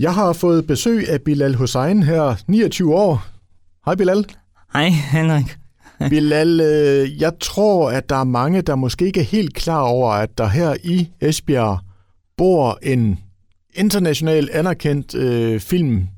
Jeg 0.00 0.14
har 0.14 0.32
fået 0.32 0.66
besøg 0.66 1.08
af 1.08 1.20
Bilal 1.20 1.54
Hussein 1.54 2.02
her, 2.02 2.34
29 2.46 2.94
år. 2.94 3.24
Hej 3.86 3.94
Bilal. 3.94 4.24
Hej 4.72 4.88
Henrik. 4.88 5.56
Bilal, 6.10 6.60
øh, 6.60 7.20
jeg 7.20 7.32
tror, 7.40 7.90
at 7.90 8.08
der 8.08 8.16
er 8.16 8.24
mange, 8.24 8.62
der 8.62 8.74
måske 8.74 9.06
ikke 9.06 9.20
er 9.20 9.24
helt 9.24 9.54
klar 9.54 9.80
over, 9.80 10.10
at 10.10 10.38
der 10.38 10.46
her 10.46 10.76
i 10.84 11.08
Esbjerg 11.20 11.78
bor 12.36 12.78
en 12.82 13.18
international 13.74 14.48
anerkendt 14.52 15.14
øh, 15.14 15.60
film 15.60 16.08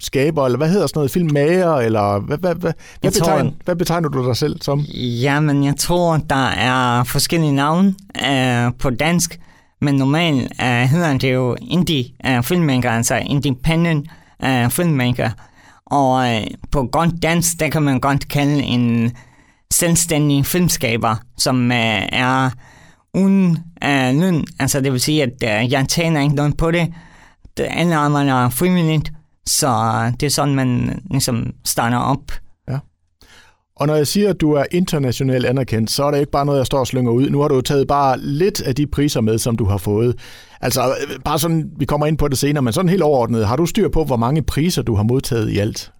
skaber, 0.00 0.44
eller 0.44 0.58
hvad 0.58 0.68
hedder 0.68 0.86
sådan 0.86 0.98
noget, 0.98 1.10
filmmager, 1.10 1.74
eller 1.74 2.18
hvad, 2.20 2.38
hvad, 2.38 2.54
hvad, 2.54 2.72
hvad, 3.00 3.10
betegner, 3.10 3.50
hvad 3.64 3.76
betegner 3.76 4.08
du 4.08 4.26
dig 4.26 4.36
selv 4.36 4.62
som? 4.62 4.80
Jamen, 5.22 5.64
jeg 5.64 5.76
tror, 5.76 6.16
der 6.16 6.46
er 6.46 7.04
forskellige 7.04 7.52
navne 7.52 7.94
uh, 8.14 8.78
på 8.78 8.90
dansk, 8.90 9.40
men 9.80 9.94
normalt 9.94 10.52
uh, 10.62 10.66
hedder 10.66 11.18
det 11.18 11.34
jo 11.34 11.56
indie 11.60 12.04
uh, 12.28 12.42
filmmaker, 12.44 12.90
altså 12.90 13.14
independent 13.16 14.08
uh, 14.44 14.70
filmmaker. 14.70 15.30
Og 15.86 16.10
uh, 16.12 16.46
på 16.70 16.88
godt 16.92 17.22
dansk, 17.22 17.60
der 17.60 17.68
kan 17.68 17.82
man 17.82 18.00
godt 18.00 18.28
kalde 18.28 18.62
en 18.62 19.12
selvstændig 19.72 20.46
filmskaber, 20.46 21.16
som 21.36 21.70
uh, 21.70 22.02
er 22.12 22.50
uden 23.14 23.50
uh, 23.84 24.20
løn. 24.20 24.44
Altså 24.58 24.80
det 24.80 24.92
vil 24.92 25.00
sige, 25.00 25.22
at 25.22 25.64
uh, 25.64 25.72
jeg 25.72 25.88
tjener 25.88 26.20
ikke 26.20 26.34
noget 26.34 26.56
på 26.56 26.70
det. 26.70 26.92
det 27.56 27.66
alle 27.70 27.96
arbejder 27.96 28.48
frivilligt, 28.48 29.12
så 29.46 30.02
det 30.20 30.26
er 30.26 30.30
sådan, 30.30 30.54
man 30.54 31.00
ligesom 31.10 31.52
starter 31.64 31.98
op. 31.98 32.32
Og 33.78 33.86
når 33.86 33.94
jeg 33.94 34.06
siger, 34.06 34.30
at 34.30 34.40
du 34.40 34.52
er 34.52 34.64
internationalt 34.70 35.46
anerkendt, 35.46 35.90
så 35.90 36.04
er 36.04 36.10
det 36.10 36.20
ikke 36.20 36.32
bare 36.32 36.46
noget, 36.46 36.58
jeg 36.58 36.66
står 36.66 36.78
og 36.78 36.86
slynger 36.86 37.12
ud. 37.12 37.30
Nu 37.30 37.40
har 37.40 37.48
du 37.48 37.54
jo 37.54 37.60
taget 37.60 37.86
bare 37.86 38.20
lidt 38.20 38.60
af 38.60 38.74
de 38.74 38.86
priser 38.86 39.20
med, 39.20 39.38
som 39.38 39.56
du 39.56 39.64
har 39.64 39.76
fået. 39.78 40.14
Altså, 40.60 40.88
øh, 40.88 41.18
bare 41.24 41.38
sådan, 41.38 41.64
vi 41.76 41.84
kommer 41.84 42.06
ind 42.06 42.18
på 42.18 42.28
det 42.28 42.38
senere, 42.38 42.62
men 42.62 42.72
sådan 42.72 42.88
helt 42.88 43.02
overordnet, 43.02 43.46
har 43.46 43.56
du 43.56 43.66
styr 43.66 43.88
på, 43.88 44.04
hvor 44.04 44.16
mange 44.16 44.42
priser 44.42 44.82
du 44.82 44.94
har 44.94 45.02
modtaget 45.02 45.50
i 45.50 45.58
alt? 45.58 45.90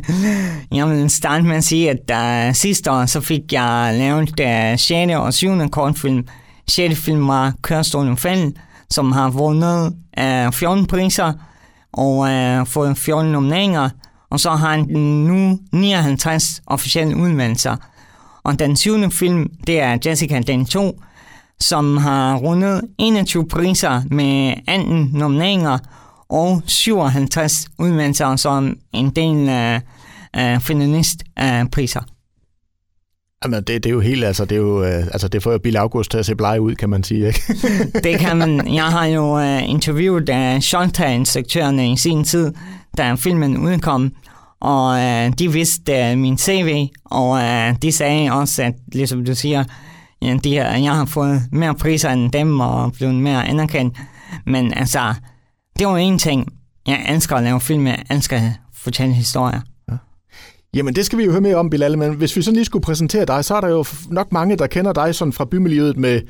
jeg 0.78 0.88
vil 0.90 1.10
starte 1.10 1.44
med 1.44 1.56
at 1.56 1.64
sige, 1.64 1.90
at 1.90 2.48
uh, 2.48 2.54
sidste 2.54 2.90
år, 2.90 3.06
så 3.06 3.20
fik 3.20 3.52
jeg 3.52 3.94
lavet 3.98 4.40
øh, 4.40 4.72
uh, 4.72 4.78
6. 4.78 5.12
og 5.14 5.34
7. 5.34 5.68
kortfilm. 5.68 6.24
6. 6.68 7.00
film 7.00 7.28
var 7.28 7.54
Kørestolen 7.62 8.16
Fælden, 8.16 8.56
som 8.90 9.12
har 9.12 9.30
vundet 9.30 9.92
uh, 10.20 10.52
14 10.52 10.86
priser, 10.86 11.32
og 11.92 12.16
uh, 12.18 12.66
fået 12.66 12.98
14 12.98 13.32
nomineringer, 13.32 13.88
og 14.30 14.40
så 14.40 14.50
har 14.50 14.70
han 14.70 14.80
nu 15.26 15.58
59 15.72 16.62
officielle 16.66 17.16
udmeldelser. 17.16 17.76
Og 18.42 18.58
den 18.58 18.76
syvende 18.76 19.10
film, 19.10 19.50
det 19.66 19.80
er 19.80 19.98
Jessica 20.06 20.40
den 20.40 20.66
2, 20.66 21.02
som 21.60 21.96
har 21.96 22.36
rundet 22.36 22.82
21 22.98 23.48
priser 23.48 24.02
med 24.10 24.54
18 24.68 25.10
nomineringer 25.12 25.78
og 26.28 26.62
57 26.66 27.68
udmeldelser 27.78 28.36
som 28.36 28.76
en 28.92 29.10
del 29.10 29.48
af 29.48 29.80
øh, 30.36 30.60
finalistpriser. 30.60 32.00
Øh, 32.00 32.17
Jamen, 33.44 33.62
det, 33.62 33.84
det 33.84 33.86
er 33.86 33.90
jo 33.90 34.00
helt, 34.00 34.24
altså, 34.24 34.44
det 34.44 34.52
er 34.52 34.60
jo, 34.60 34.84
øh, 34.84 35.06
altså, 35.06 35.28
det 35.28 35.42
får 35.42 35.52
jo 35.52 35.58
Bill 35.58 35.76
August 35.76 36.10
til 36.10 36.18
at 36.18 36.26
se 36.26 36.36
blege 36.36 36.60
ud, 36.60 36.74
kan 36.74 36.90
man 36.90 37.04
sige, 37.04 37.26
ikke? 37.26 37.42
det 38.04 38.18
kan 38.18 38.36
man. 38.36 38.74
Jeg 38.74 38.84
har 38.84 39.06
jo 39.06 39.38
øh, 39.38 39.68
interviewet 39.68 40.28
øh, 40.28 40.54
uh, 40.54 40.60
Shonta-instruktørerne 40.60 41.92
i 41.92 41.96
sin 41.96 42.24
tid, 42.24 42.52
da 42.96 43.14
filmen 43.14 43.56
udkom, 43.56 44.12
og 44.60 44.98
øh, 44.98 45.32
de 45.38 45.52
vidste 45.52 45.92
øh, 45.92 46.18
min 46.18 46.38
CV, 46.38 46.88
og 47.04 47.42
øh, 47.42 47.76
de 47.82 47.92
sagde 47.92 48.32
også, 48.32 48.62
at 48.62 48.74
ligesom 48.92 49.24
du 49.24 49.34
siger, 49.34 49.64
ja, 50.22 50.36
de, 50.44 50.54
jeg 50.56 50.94
har 50.94 51.04
fået 51.04 51.42
mere 51.52 51.74
priser 51.74 52.10
end 52.10 52.32
dem, 52.32 52.60
og 52.60 52.92
blevet 52.92 53.14
mere 53.14 53.46
anerkendt. 53.46 53.96
Men 54.46 54.74
altså, 54.74 55.14
det 55.78 55.86
var 55.86 55.96
en 55.96 56.18
ting. 56.18 56.52
Jeg 56.86 57.06
elsker 57.08 57.36
at 57.36 57.42
lave 57.42 57.60
film, 57.60 57.86
jeg 57.86 58.04
elsker 58.10 58.36
at 58.36 58.52
fortælle 58.74 59.14
historier. 59.14 59.60
Jamen, 60.78 60.94
det 60.94 61.06
skal 61.06 61.18
vi 61.18 61.24
jo 61.24 61.30
høre 61.30 61.40
mere 61.40 61.56
om, 61.56 61.70
Bilal, 61.70 61.98
men 61.98 62.14
hvis 62.14 62.36
vi 62.36 62.42
sådan 62.42 62.54
lige 62.54 62.64
skulle 62.64 62.82
præsentere 62.82 63.24
dig, 63.26 63.44
så 63.44 63.54
er 63.54 63.60
der 63.60 63.68
jo 63.68 63.84
nok 64.10 64.32
mange, 64.32 64.56
der 64.56 64.66
kender 64.66 64.92
dig 64.92 65.14
sådan 65.14 65.32
fra 65.32 65.44
bymiljøet 65.44 65.96
med 65.96 66.20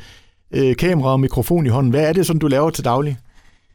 øh, 0.55 0.77
kamera 0.77 1.13
og 1.13 1.21
mikrofon 1.21 1.67
i 1.67 1.69
hånden. 1.69 1.91
Hvad 1.91 2.09
er 2.09 2.13
det, 2.13 2.27
sådan 2.27 2.41
du 2.41 2.47
laver 2.47 2.71
til 2.71 2.85
daglig? 2.85 3.17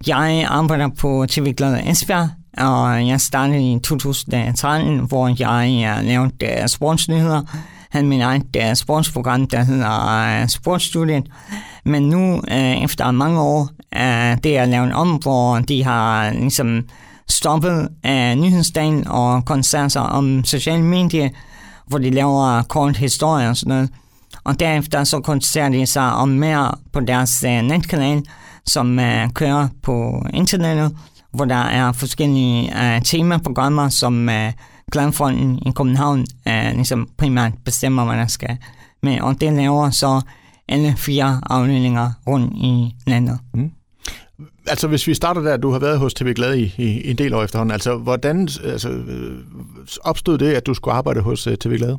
Jeg 0.08 0.46
arbejder 0.50 0.90
på 1.00 1.26
TV 1.30 1.54
Glade 1.54 1.90
Esbjerg, 1.90 2.30
og 2.58 3.08
jeg 3.08 3.22
startede 3.22 3.72
i 3.72 3.80
2013, 3.80 5.00
hvor 5.00 5.28
jeg 5.40 5.86
øh, 6.00 6.06
lavede 6.08 6.32
uh, 6.44 6.68
sportsnyheder. 6.68 7.42
havde 7.90 8.06
min 8.06 8.22
eget 8.22 8.56
uh, 8.58 8.74
sportsprogram, 8.74 9.48
der 9.48 9.64
hedder 9.64 10.42
uh, 10.42 10.48
Sportsstudiet. 10.48 11.24
Men 11.86 12.10
nu, 12.10 12.34
uh, 12.34 12.84
efter 12.84 13.12
mange 13.12 13.42
år, 13.42 13.62
uh, 13.96 14.38
det 14.44 14.58
er 14.58 14.66
lavet 14.66 14.94
om, 14.94 15.10
hvor 15.10 15.60
de 15.60 15.84
har 15.84 16.32
ligesom 16.32 16.84
stoppet 17.30 17.90
af 18.04 18.38
nyhedsdagen 18.38 19.08
og 19.08 19.46
koncerter 19.46 20.00
om 20.00 20.44
sociale 20.44 20.84
medier, 20.84 21.30
hvor 21.88 21.98
de 21.98 22.10
laver 22.10 22.62
kort 22.62 22.98
historie 22.98 23.50
og 23.50 23.58
sådan 23.58 23.70
noget. 23.70 23.90
Og 24.44 24.60
derefter 24.60 25.04
så 25.04 25.20
koncentrerer 25.20 25.70
de 25.70 25.86
sig 25.86 26.14
om 26.14 26.30
mere 26.30 26.72
på 26.94 27.00
deres 27.00 27.44
øh, 27.44 27.62
netkanal, 27.62 28.24
som 28.66 29.00
øh, 29.00 29.30
kører 29.30 29.68
på 29.84 30.26
internettet, 30.34 30.96
hvor 31.34 31.46
der 31.46 31.56
er 31.56 31.92
forskellige 31.92 32.74
uh, 32.76 33.02
temaprogrammer, 33.04 33.90
som 33.90 34.28
uh, 34.28 34.52
Gladfonden 34.92 35.60
i 35.66 35.72
København 35.76 36.20
uh, 36.20 36.74
ligesom 36.74 37.10
primært 37.18 37.52
bestemmer, 37.66 38.06
hvad 38.06 38.18
der 38.18 38.28
skal 38.28 38.58
med. 39.04 39.22
Og 39.22 39.42
det 39.42 39.54
laver 39.54 39.90
så 39.90 40.22
alle 40.70 40.96
fire 40.98 41.42
afdelinger 41.50 42.12
rundt 42.28 42.54
i 42.56 42.96
landet. 43.08 43.40
Mm. 43.54 43.72
Altså, 44.68 44.88
hvis 44.88 45.08
vi 45.08 45.14
starter 45.14 45.42
der, 45.42 45.58
du 45.58 45.72
har 45.72 45.80
været 45.80 46.00
hos 46.00 46.14
TV 46.14 46.34
Glad 46.34 46.56
i, 46.56 46.74
i 46.78 47.10
en 47.10 47.18
del 47.18 47.34
år 47.34 47.44
efterhånden. 47.44 47.72
Altså, 47.72 47.96
hvordan 47.96 48.48
altså, 48.64 48.90
øh, 48.90 49.38
opstod 50.02 50.38
det, 50.38 50.54
at 50.54 50.66
du 50.66 50.74
skulle 50.74 50.96
arbejde 50.96 51.22
hos 51.22 51.48
øh, 51.48 51.52
uh, 51.52 51.58
TV 51.58 51.78
Glad? 51.78 51.96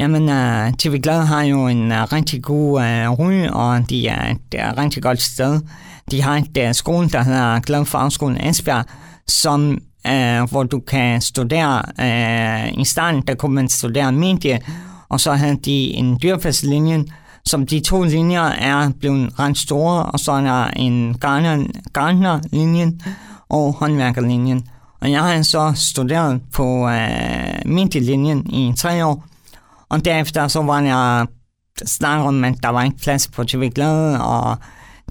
Jamen, 0.00 0.28
øh, 0.28 0.66
uh, 0.66 0.72
TV 0.78 1.00
Glad 1.00 1.20
har 1.20 1.42
jo 1.42 1.66
en 1.66 1.92
uh, 1.92 2.12
rigtig 2.12 2.42
god 2.42 2.80
uh, 2.80 3.18
ry, 3.18 3.46
og 3.48 3.90
de 3.90 4.06
er 4.06 4.30
et 4.30 4.54
uh, 4.54 4.82
rigtig 4.82 5.02
godt 5.02 5.22
sted. 5.22 5.60
De 6.10 6.22
har 6.22 6.36
et 6.36 6.66
uh, 6.68 6.72
skole, 6.72 7.08
der 7.08 7.22
hedder 7.22 7.60
Glad 7.60 7.84
Fagskolen 7.84 8.48
Esbjerg, 8.48 8.84
som, 9.28 9.70
uh, 10.08 10.50
hvor 10.50 10.62
du 10.62 10.80
kan 10.80 11.20
studere. 11.20 11.82
Uh, 11.98 12.80
I 12.80 12.84
starten, 12.84 13.22
der 13.28 13.34
kunne 13.34 13.54
man 13.54 13.68
studere 13.68 14.12
medie, 14.12 14.60
og 15.08 15.20
så 15.20 15.32
havde 15.32 15.56
de 15.64 15.94
en 15.94 16.18
dyrfærdslinje, 16.22 17.04
som 17.48 17.66
de 17.66 17.80
to 17.80 18.02
linjer 18.02 18.42
er 18.42 18.90
blevet 19.00 19.38
ret 19.38 19.58
store, 19.58 20.02
og 20.02 20.20
så 20.20 20.32
er 20.32 20.40
der 20.40 20.64
en 20.66 21.14
Gardner-linjen 21.92 23.00
og 23.48 23.72
håndværkerlinjen. 23.72 24.68
Og 25.00 25.10
jeg 25.10 25.22
har 25.22 25.42
så 25.42 25.72
studeret 25.76 26.40
på 26.52 26.88
øh, 26.88 27.66
medielinjen 27.66 28.50
i 28.50 28.72
tre 28.76 29.06
år, 29.06 29.24
og 29.88 30.04
derefter 30.04 30.48
så 30.48 30.62
var 30.62 30.80
jeg 30.80 31.26
snakket 31.84 32.26
om, 32.26 32.44
at 32.44 32.54
der 32.62 32.68
var 32.68 32.82
ikke 32.82 32.96
plads 32.98 33.28
på 33.28 33.44
TV 33.44 33.70
Glade, 33.70 34.24
og 34.24 34.56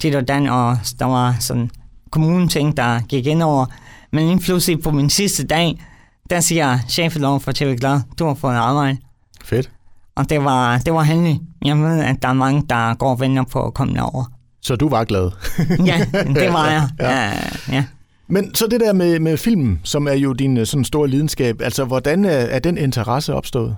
det 0.02 0.14
og 0.14 0.28
den, 0.28 0.46
og 0.46 0.78
der 0.98 1.04
var 1.04 1.36
sådan 1.40 1.70
kommuneting, 2.10 2.76
der 2.76 3.00
gik 3.00 3.26
ind 3.26 3.42
over. 3.42 3.66
Men 4.12 4.26
lige 4.26 4.40
pludselig 4.40 4.82
på 4.82 4.90
min 4.90 5.10
sidste 5.10 5.46
dag, 5.46 5.84
der 6.30 6.40
siger 6.40 6.78
chefen 6.88 7.24
over 7.24 7.38
for 7.38 7.52
TV 7.52 7.76
Glade, 7.76 8.02
du 8.18 8.26
har 8.26 8.34
fået 8.34 8.54
arbejde. 8.54 8.98
Fedt. 9.44 9.70
Og 10.16 10.30
det 10.30 10.44
var, 10.44 10.78
det 10.78 10.94
var 10.94 11.02
heldigt. 11.02 11.42
Jeg 11.64 11.78
ved, 11.78 12.00
at 12.00 12.22
der 12.22 12.28
er 12.28 12.32
mange, 12.32 12.62
der 12.70 12.94
går 12.94 13.10
og 13.10 13.20
venter 13.20 13.44
på 13.52 13.66
at 13.66 13.74
komme 13.74 14.02
over. 14.02 14.24
Så 14.62 14.76
du 14.76 14.88
var 14.88 15.04
glad? 15.04 15.30
ja, 15.90 16.06
det 16.40 16.52
var 16.52 16.70
jeg. 16.70 16.88
ja. 17.00 17.10
Ja, 17.10 17.32
ja. 17.68 17.84
Men 18.28 18.54
så 18.54 18.66
det 18.66 18.80
der 18.80 18.92
med, 18.92 19.20
med 19.20 19.36
film, 19.36 19.78
som 19.82 20.08
er 20.08 20.12
jo 20.12 20.32
din 20.32 20.56
øh, 20.56 20.66
sådan 20.66 20.84
store 20.84 21.08
lidenskab, 21.08 21.60
altså 21.62 21.84
hvordan 21.84 22.24
er, 22.24 22.30
er 22.30 22.58
den 22.58 22.78
interesse 22.78 23.34
opstået? 23.34 23.76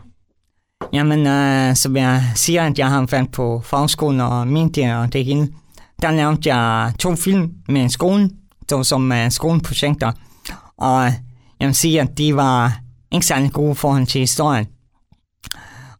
Jamen, 0.92 1.20
uh, 1.20 1.74
som 1.76 1.96
jeg 1.96 2.22
siger, 2.34 2.62
at 2.62 2.78
jeg 2.78 2.90
har 2.90 3.06
været 3.10 3.30
på 3.32 3.62
fagskolen 3.64 4.20
og 4.20 4.48
medier 4.48 4.96
og 4.96 5.12
det 5.12 5.24
hele, 5.24 5.48
der 6.02 6.10
lavede 6.10 6.52
jeg 6.52 6.92
to 6.98 7.16
film 7.16 7.50
med 7.68 7.88
skolen, 7.88 8.32
var 8.70 8.82
som 8.82 9.10
uh, 9.10 9.28
skoleprojekter, 9.30 10.12
og 10.78 11.04
jeg 11.60 11.66
vil 11.66 11.74
sige, 11.74 12.00
at 12.00 12.18
de 12.18 12.36
var 12.36 12.80
ikke 13.12 13.26
særlig 13.26 13.52
gode 13.52 13.74
forhold 13.74 14.06
til 14.06 14.20
historien. 14.20 14.66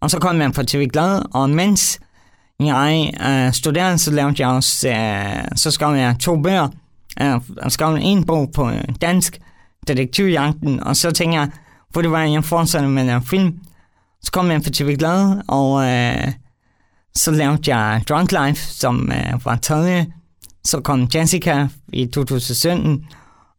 Og 0.01 0.11
så 0.11 0.19
kom 0.19 0.41
jeg 0.41 0.53
på 0.53 0.63
TV 0.63 0.89
Glad, 0.89 1.23
og 1.35 1.51
mens 1.51 2.01
jeg 2.61 3.15
øh, 3.29 3.53
studerede, 3.53 3.99
så 3.99 4.11
lavede 4.11 4.35
jeg 4.39 4.49
også, 4.49 4.89
øh, 4.89 5.45
så 5.57 5.71
skrev 5.71 5.95
jeg 5.95 6.17
to 6.21 6.43
bøger. 6.43 6.69
Øh, 7.21 7.41
jeg 7.63 7.73
skrev 7.73 7.99
en 8.01 8.25
bog 8.25 8.51
på 8.55 8.71
øh, 8.71 8.85
dansk, 9.01 9.41
Detektivjagten, 9.89 10.83
og 10.83 10.97
så 10.97 11.11
tænkte 11.11 11.39
jeg, 11.39 11.51
hvor 11.91 12.03
det 12.03 12.11
var, 12.11 12.23
jeg 12.23 12.45
fortsatte 12.45 12.89
med 12.89 13.15
en 13.15 13.23
film. 13.23 13.59
Så 14.23 14.33
kom 14.33 14.51
jeg 14.51 14.63
på 14.63 14.71
TV 14.71 14.97
Glad, 14.97 15.43
og 15.49 15.85
øh, 15.85 16.33
så 17.15 17.31
lavede 17.31 17.75
jeg 17.75 18.03
Drunk 18.09 18.33
Life, 18.33 18.67
som 18.73 19.13
øh, 19.13 19.45
var 19.45 19.57
tredje. 19.57 20.07
Så 20.65 20.81
kom 20.81 21.09
Jessica 21.15 21.69
i 21.93 22.07
2017, 22.07 23.07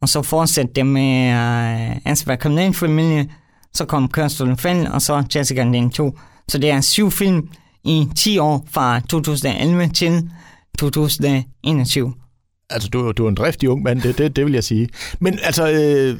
og 0.01 0.09
så 0.09 0.21
fortsatte 0.21 0.73
det 0.73 0.85
med 0.85 1.29
øh, 1.29 1.97
Ansvar 2.05 2.35
Kriminalfamilie, 2.35 3.29
så 3.73 3.85
kom 3.85 4.07
Kørestolen 4.07 4.57
Fæld, 4.57 4.87
og 4.87 5.01
så 5.01 5.23
Jessica 5.35 5.63
Lange 5.63 5.89
2. 5.89 6.17
Så 6.47 6.57
det 6.57 6.69
er 6.69 6.81
syv 6.81 7.11
film 7.11 7.49
i 7.83 8.07
10 8.15 8.37
år 8.37 8.67
fra 8.71 8.99
2011 8.99 9.87
til 9.87 10.29
2021. 10.79 12.13
Altså, 12.69 12.89
du, 12.89 13.11
du 13.11 13.25
er 13.25 13.29
en 13.29 13.35
driftig 13.35 13.69
ung 13.69 13.83
mand, 13.83 14.01
det, 14.01 14.17
det, 14.17 14.35
det 14.35 14.45
vil 14.45 14.53
jeg 14.53 14.63
sige. 14.63 14.89
Men 15.19 15.39
altså, 15.43 15.71
øh, 15.71 16.19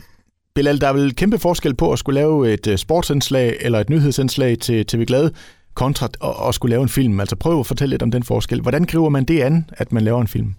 Bilal, 0.56 0.82
der 0.82 0.88
er 0.88 0.94
vel 0.94 1.16
kæmpe 1.16 1.40
forskel 1.40 1.76
på 1.76 1.92
at 1.92 2.00
skulle 2.00 2.20
lave 2.20 2.54
et 2.54 2.68
øh, 2.68 2.78
sportsindslag 2.78 3.58
eller 3.62 3.80
et 3.80 3.90
nyhedsindslag 3.90 4.60
til 4.60 4.86
TV 4.86 5.06
Glade, 5.06 5.32
kontra 5.74 6.08
at, 6.24 6.48
at 6.48 6.56
skulle 6.56 6.70
lave 6.70 6.84
en 6.84 6.90
film. 6.90 7.20
Altså 7.20 7.36
prøv 7.36 7.60
at 7.60 7.66
fortælle 7.66 7.94
lidt 7.94 8.04
om 8.04 8.12
den 8.12 8.24
forskel. 8.24 8.62
Hvordan 8.62 8.84
griber 8.84 9.10
man 9.10 9.24
det 9.24 9.42
an, 9.42 9.70
at 9.72 9.92
man 9.92 10.04
laver 10.04 10.22
en 10.22 10.28
film? 10.28 10.56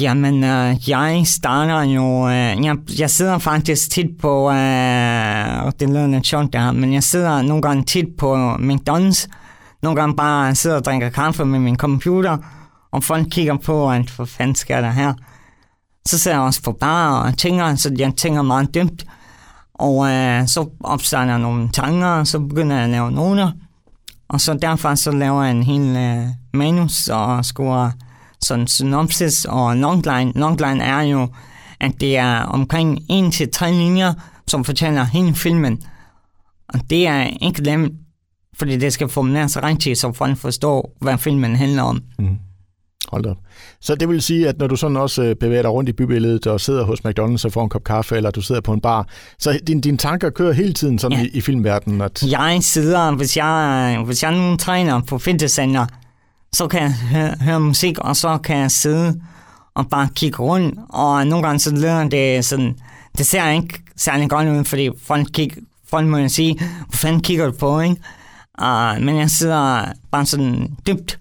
Jamen, 0.00 0.44
øh, 0.44 0.88
jeg 0.88 1.22
starter 1.26 1.82
jo... 1.82 2.28
Øh, 2.28 2.64
jeg, 2.64 2.76
jeg 2.98 3.10
sidder 3.10 3.38
faktisk 3.38 3.90
tit 3.90 4.06
på... 4.20 4.50
Øh, 4.50 5.72
det 5.80 5.88
lyder 5.88 6.06
lidt 6.06 6.26
sjovt 6.26 6.52
der, 6.52 6.72
men 6.72 6.92
jeg 6.92 7.02
sidder 7.02 7.42
nogle 7.42 7.62
gange 7.62 7.84
tit 7.84 8.06
på 8.18 8.54
McDonald's. 8.54 9.26
Nogle 9.82 10.00
gange 10.00 10.16
bare 10.16 10.54
sidder 10.54 10.76
og 10.76 10.84
drikker 10.84 11.08
kaffe 11.08 11.44
med 11.44 11.58
min 11.58 11.76
computer, 11.76 12.38
og 12.92 13.04
folk 13.04 13.26
kigger 13.30 13.56
på, 13.56 13.90
at 13.90 14.10
hvad 14.10 14.26
fanden 14.26 14.54
sker 14.54 14.80
der 14.80 14.90
her? 14.90 15.14
Så 16.06 16.18
sidder 16.18 16.36
jeg 16.36 16.46
også 16.46 16.62
på 16.62 16.72
bar 16.72 17.20
og 17.22 17.38
tænker, 17.38 17.74
så 17.74 17.94
jeg 17.98 18.12
tænker 18.16 18.42
meget 18.42 18.74
dybt. 18.74 19.04
Og 19.74 20.10
øh, 20.10 20.48
så 20.48 20.68
opstår 20.84 21.22
jeg 21.22 21.38
nogle 21.38 21.68
tanker, 21.68 22.06
og 22.06 22.26
så 22.26 22.38
begynder 22.38 22.76
jeg 22.76 22.84
at 22.84 22.90
lave 22.90 23.10
noter. 23.10 23.50
Og 24.28 24.40
så 24.40 24.54
derfor 24.54 24.94
så 24.94 25.10
laver 25.10 25.42
jeg 25.42 25.50
en 25.50 25.62
hel 25.62 25.96
øh, 25.96 26.26
manus 26.54 27.08
og 27.08 27.44
skriver 27.44 27.90
sådan 28.48 28.66
synopsis 28.66 29.44
og 29.44 29.76
longline. 29.76 30.32
Longline 30.34 30.84
er 30.84 31.00
jo, 31.00 31.28
at 31.80 31.92
det 32.00 32.16
er 32.16 32.40
omkring 32.40 32.98
en 33.08 33.30
til 33.30 33.50
tre 33.52 33.72
linjer, 33.72 34.12
som 34.46 34.64
fortæller 34.64 35.04
hele 35.04 35.34
filmen. 35.34 35.82
Og 36.68 36.80
det 36.90 37.06
er 37.06 37.30
ikke 37.42 37.62
nemt, 37.62 37.92
fordi 38.58 38.76
det 38.76 38.92
skal 38.92 39.08
formuleres 39.08 39.62
rigtigt, 39.62 39.98
så 39.98 40.12
folk 40.12 40.36
forstår, 40.36 40.96
hvad 41.00 41.18
filmen 41.18 41.56
handler 41.56 41.82
om. 41.82 42.02
Mm. 42.18 42.36
Hold 43.08 43.26
op. 43.26 43.36
Så 43.80 43.94
det 43.94 44.08
vil 44.08 44.22
sige, 44.22 44.48
at 44.48 44.58
når 44.58 44.66
du 44.66 44.76
sådan 44.76 44.96
også 44.96 45.22
øh, 45.22 45.36
bevæger 45.36 45.62
dig 45.62 45.70
rundt 45.70 45.88
i 45.88 45.92
bybilledet 45.92 46.46
og 46.46 46.60
sidder 46.60 46.84
hos 46.84 47.00
McDonald's 47.00 47.44
og 47.44 47.52
får 47.52 47.62
en 47.62 47.68
kop 47.68 47.84
kaffe, 47.84 48.16
eller 48.16 48.30
du 48.30 48.40
sidder 48.40 48.60
på 48.60 48.72
en 48.72 48.80
bar, 48.80 49.08
så 49.38 49.60
din, 49.66 49.80
dine 49.80 49.96
tanker 49.96 50.30
kører 50.30 50.52
hele 50.52 50.72
tiden 50.72 50.98
sådan 50.98 51.18
ja. 51.18 51.24
i, 51.24 51.28
i 51.28 51.40
filmverdenen? 51.40 52.00
At... 52.00 52.22
Jeg 52.22 52.58
sidder, 52.60 53.14
hvis 53.16 53.36
jeg, 53.36 54.02
hvis 54.04 54.22
jeg 54.22 54.32
nu 54.32 54.56
træner 54.56 55.00
på 55.00 55.18
fitnesscenter, 55.18 55.86
så 56.52 56.68
kan 56.68 56.82
jeg 56.82 56.92
høre, 56.92 57.34
høre 57.40 57.60
musik, 57.60 57.98
og 57.98 58.16
så 58.16 58.38
kan 58.38 58.56
jeg 58.56 58.70
sidde 58.70 59.20
og 59.74 59.88
bare 59.88 60.08
kigge 60.14 60.38
rundt, 60.38 60.78
og 60.88 61.26
nogle 61.26 61.46
gange 61.46 61.58
så 61.58 61.74
lyder 61.74 62.08
det 62.08 62.44
sådan, 62.44 62.78
det 63.18 63.26
ser 63.26 63.50
ikke 63.50 63.82
særlig 63.96 64.30
godt 64.30 64.48
ud, 64.48 64.64
fordi 64.64 64.90
folk, 65.02 65.28
kig, 65.32 65.52
folk 65.88 66.06
må 66.06 66.18
jo 66.18 66.28
sige, 66.28 66.58
hvor 66.58 66.96
fanden 66.96 67.22
kigger 67.22 67.46
du 67.46 67.52
på, 67.52 67.80
ikke? 67.80 67.96
Uh, 68.62 69.04
men 69.04 69.16
jeg 69.16 69.30
sidder 69.30 69.92
bare 70.10 70.26
sådan 70.26 70.76
dybt, 70.86 71.18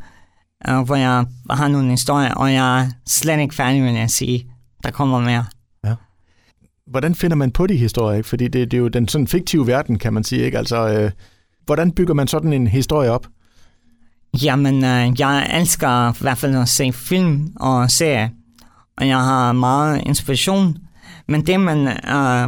uh, 0.69 0.79
hvor 0.79 0.95
jeg 0.95 1.25
har 1.49 1.67
nogle 1.67 1.89
historier, 1.89 2.33
og 2.33 2.53
jeg 2.53 2.81
er 2.81 2.87
slet 3.07 3.39
ikke 3.39 3.55
færdig 3.55 3.81
med 3.81 3.97
at 3.97 4.11
sige, 4.11 4.47
der 4.83 4.91
kommer 4.91 5.19
mere. 5.19 5.45
Ja. 5.83 5.93
Hvordan 6.87 7.15
finder 7.15 7.35
man 7.35 7.51
på 7.51 7.67
de 7.67 7.77
historier? 7.77 8.17
Ikke? 8.17 8.29
Fordi 8.29 8.47
det, 8.47 8.71
det 8.71 8.77
er 8.77 8.81
jo 8.81 8.87
den 8.87 9.07
sådan 9.07 9.27
fiktive 9.27 9.67
verden, 9.67 9.99
kan 9.99 10.13
man 10.13 10.23
sige. 10.23 10.41
Ikke? 10.41 10.57
Altså, 10.57 10.89
øh, 10.89 11.11
hvordan 11.65 11.91
bygger 11.91 12.13
man 12.13 12.27
sådan 12.27 12.53
en 12.53 12.67
historie 12.67 13.11
op? 13.11 13.27
Jamen, 14.43 14.85
øh, 14.85 15.19
jeg 15.19 15.49
elsker 15.53 16.11
i 16.11 16.17
hvert 16.19 16.37
fald 16.37 16.55
at 16.55 16.69
se 16.69 16.91
film 16.93 17.51
og 17.55 17.91
serier, 17.91 18.29
og 18.97 19.07
jeg 19.07 19.17
har 19.17 19.51
meget 19.51 20.01
inspiration. 20.05 20.77
Men 21.27 21.45
det, 21.45 21.59
man, 21.59 21.87
øh, 21.87 22.47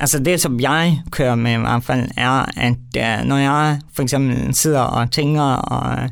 altså 0.00 0.18
det, 0.18 0.40
som 0.40 0.60
jeg 0.60 1.02
kører 1.10 1.34
med 1.34 1.52
i 1.52 1.60
hvert 1.60 1.84
fald, 1.84 2.08
er, 2.16 2.44
at 2.56 3.20
øh, 3.20 3.26
når 3.26 3.36
jeg 3.36 3.80
for 3.92 4.02
eksempel 4.02 4.54
sidder 4.54 4.80
og 4.80 5.10
tænker 5.10 5.42
og 5.42 6.02
øh, 6.02 6.08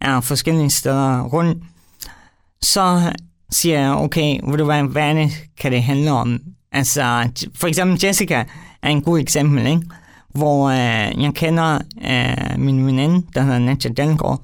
er 0.00 0.20
forskellige 0.20 0.70
steder 0.70 1.22
rundt, 1.22 1.64
så 2.62 3.12
siger 3.50 3.80
jeg, 3.80 3.90
okay, 3.90 4.40
ved 4.48 4.58
du 4.58 4.64
hvad, 4.64 4.82
hvad 4.82 5.14
det, 5.14 5.30
kan 5.60 5.72
det 5.72 5.82
handle 5.82 6.12
om? 6.12 6.40
Altså, 6.72 7.30
for 7.54 7.66
eksempel 7.66 8.00
Jessica 8.04 8.44
er 8.82 8.88
en 8.88 9.02
god 9.02 9.18
eksempel, 9.18 9.66
ikke? 9.66 9.82
hvor 10.28 10.68
øh, 10.68 11.22
jeg 11.22 11.32
kender 11.34 11.78
øh, 12.04 12.60
min 12.60 12.86
veninde, 12.86 13.26
der 13.34 13.42
hedder 13.42 13.58
Nadja 13.58 13.90
Dalgaard, 13.90 14.40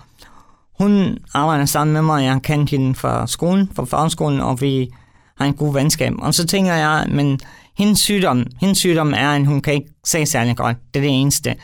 hun 0.80 1.18
arbejder 1.34 1.64
sammen 1.64 1.94
med 1.94 2.02
mig, 2.02 2.24
jeg 2.24 2.42
kan 2.42 2.68
hende 2.68 2.94
fra 2.94 3.26
skolen, 3.26 3.70
fra 3.74 3.84
fagskolen, 3.84 4.40
og 4.40 4.60
vi 4.60 4.90
har 5.38 5.46
en 5.46 5.54
god 5.54 5.72
venskab. 5.72 6.12
Og 6.18 6.34
så 6.34 6.46
tænker 6.46 6.74
jeg, 6.74 7.06
men 7.08 7.40
hendes 7.78 7.98
sygdom, 7.98 8.46
hendes 8.60 8.78
sygdom 8.78 9.14
er, 9.16 9.28
at 9.28 9.46
hun 9.46 9.60
kan 9.60 9.74
ikke 9.74 9.90
se 10.06 10.26
særlig 10.26 10.56
godt. 10.56 10.76
Det 10.94 11.00
er 11.00 11.04
det 11.04 11.20
eneste. 11.20 11.54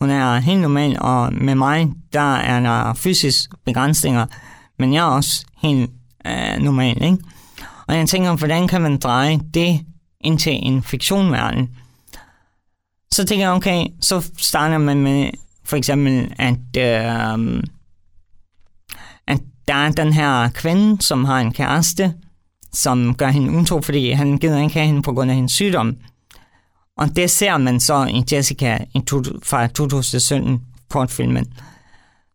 Hun 0.00 0.10
er 0.10 0.38
helt 0.38 0.60
normal, 0.60 0.96
og 1.00 1.32
med 1.34 1.54
mig, 1.54 1.88
der 2.12 2.34
er 2.34 2.60
der 2.60 2.94
fysisk 2.94 3.50
begrænsninger, 3.64 4.26
men 4.78 4.94
jeg 4.94 5.00
er 5.00 5.10
også 5.10 5.44
helt 5.62 5.90
øh, 6.26 6.58
normal, 6.60 7.02
ikke? 7.02 7.18
Og 7.88 7.96
jeg 7.96 8.08
tænker, 8.08 8.36
hvordan 8.36 8.68
kan 8.68 8.80
man 8.80 8.98
dreje 8.98 9.40
det 9.54 9.80
ind 10.20 10.38
til 10.38 10.58
en 10.62 10.82
fiktionverden? 10.82 11.68
Så 13.12 13.24
tænker 13.24 13.46
jeg, 13.46 13.54
okay, 13.54 13.86
så 14.00 14.30
starter 14.38 14.78
man 14.78 15.00
med 15.00 15.30
for 15.64 15.76
eksempel, 15.76 16.34
at 16.38 16.76
øh, 16.78 17.62
der 19.70 19.76
er 19.76 19.90
den 19.90 20.12
her 20.12 20.48
kvinde, 20.48 21.02
som 21.02 21.24
har 21.24 21.40
en 21.40 21.52
kæreste, 21.52 22.14
som 22.72 23.14
gør 23.14 23.28
hende 23.28 23.58
utro, 23.58 23.80
fordi 23.80 24.10
han 24.10 24.38
gider 24.38 24.62
ikke 24.62 24.74
have 24.74 24.86
hende 24.86 25.02
på 25.02 25.12
grund 25.12 25.30
af 25.30 25.36
hendes 25.36 25.52
sygdom. 25.52 25.96
Og 26.98 27.16
det 27.16 27.30
ser 27.30 27.58
man 27.58 27.80
så 27.80 28.04
i 28.04 28.24
Jessica 28.32 28.78
fra 29.42 29.66
2017 29.66 30.60
kortfilmen. 30.88 31.46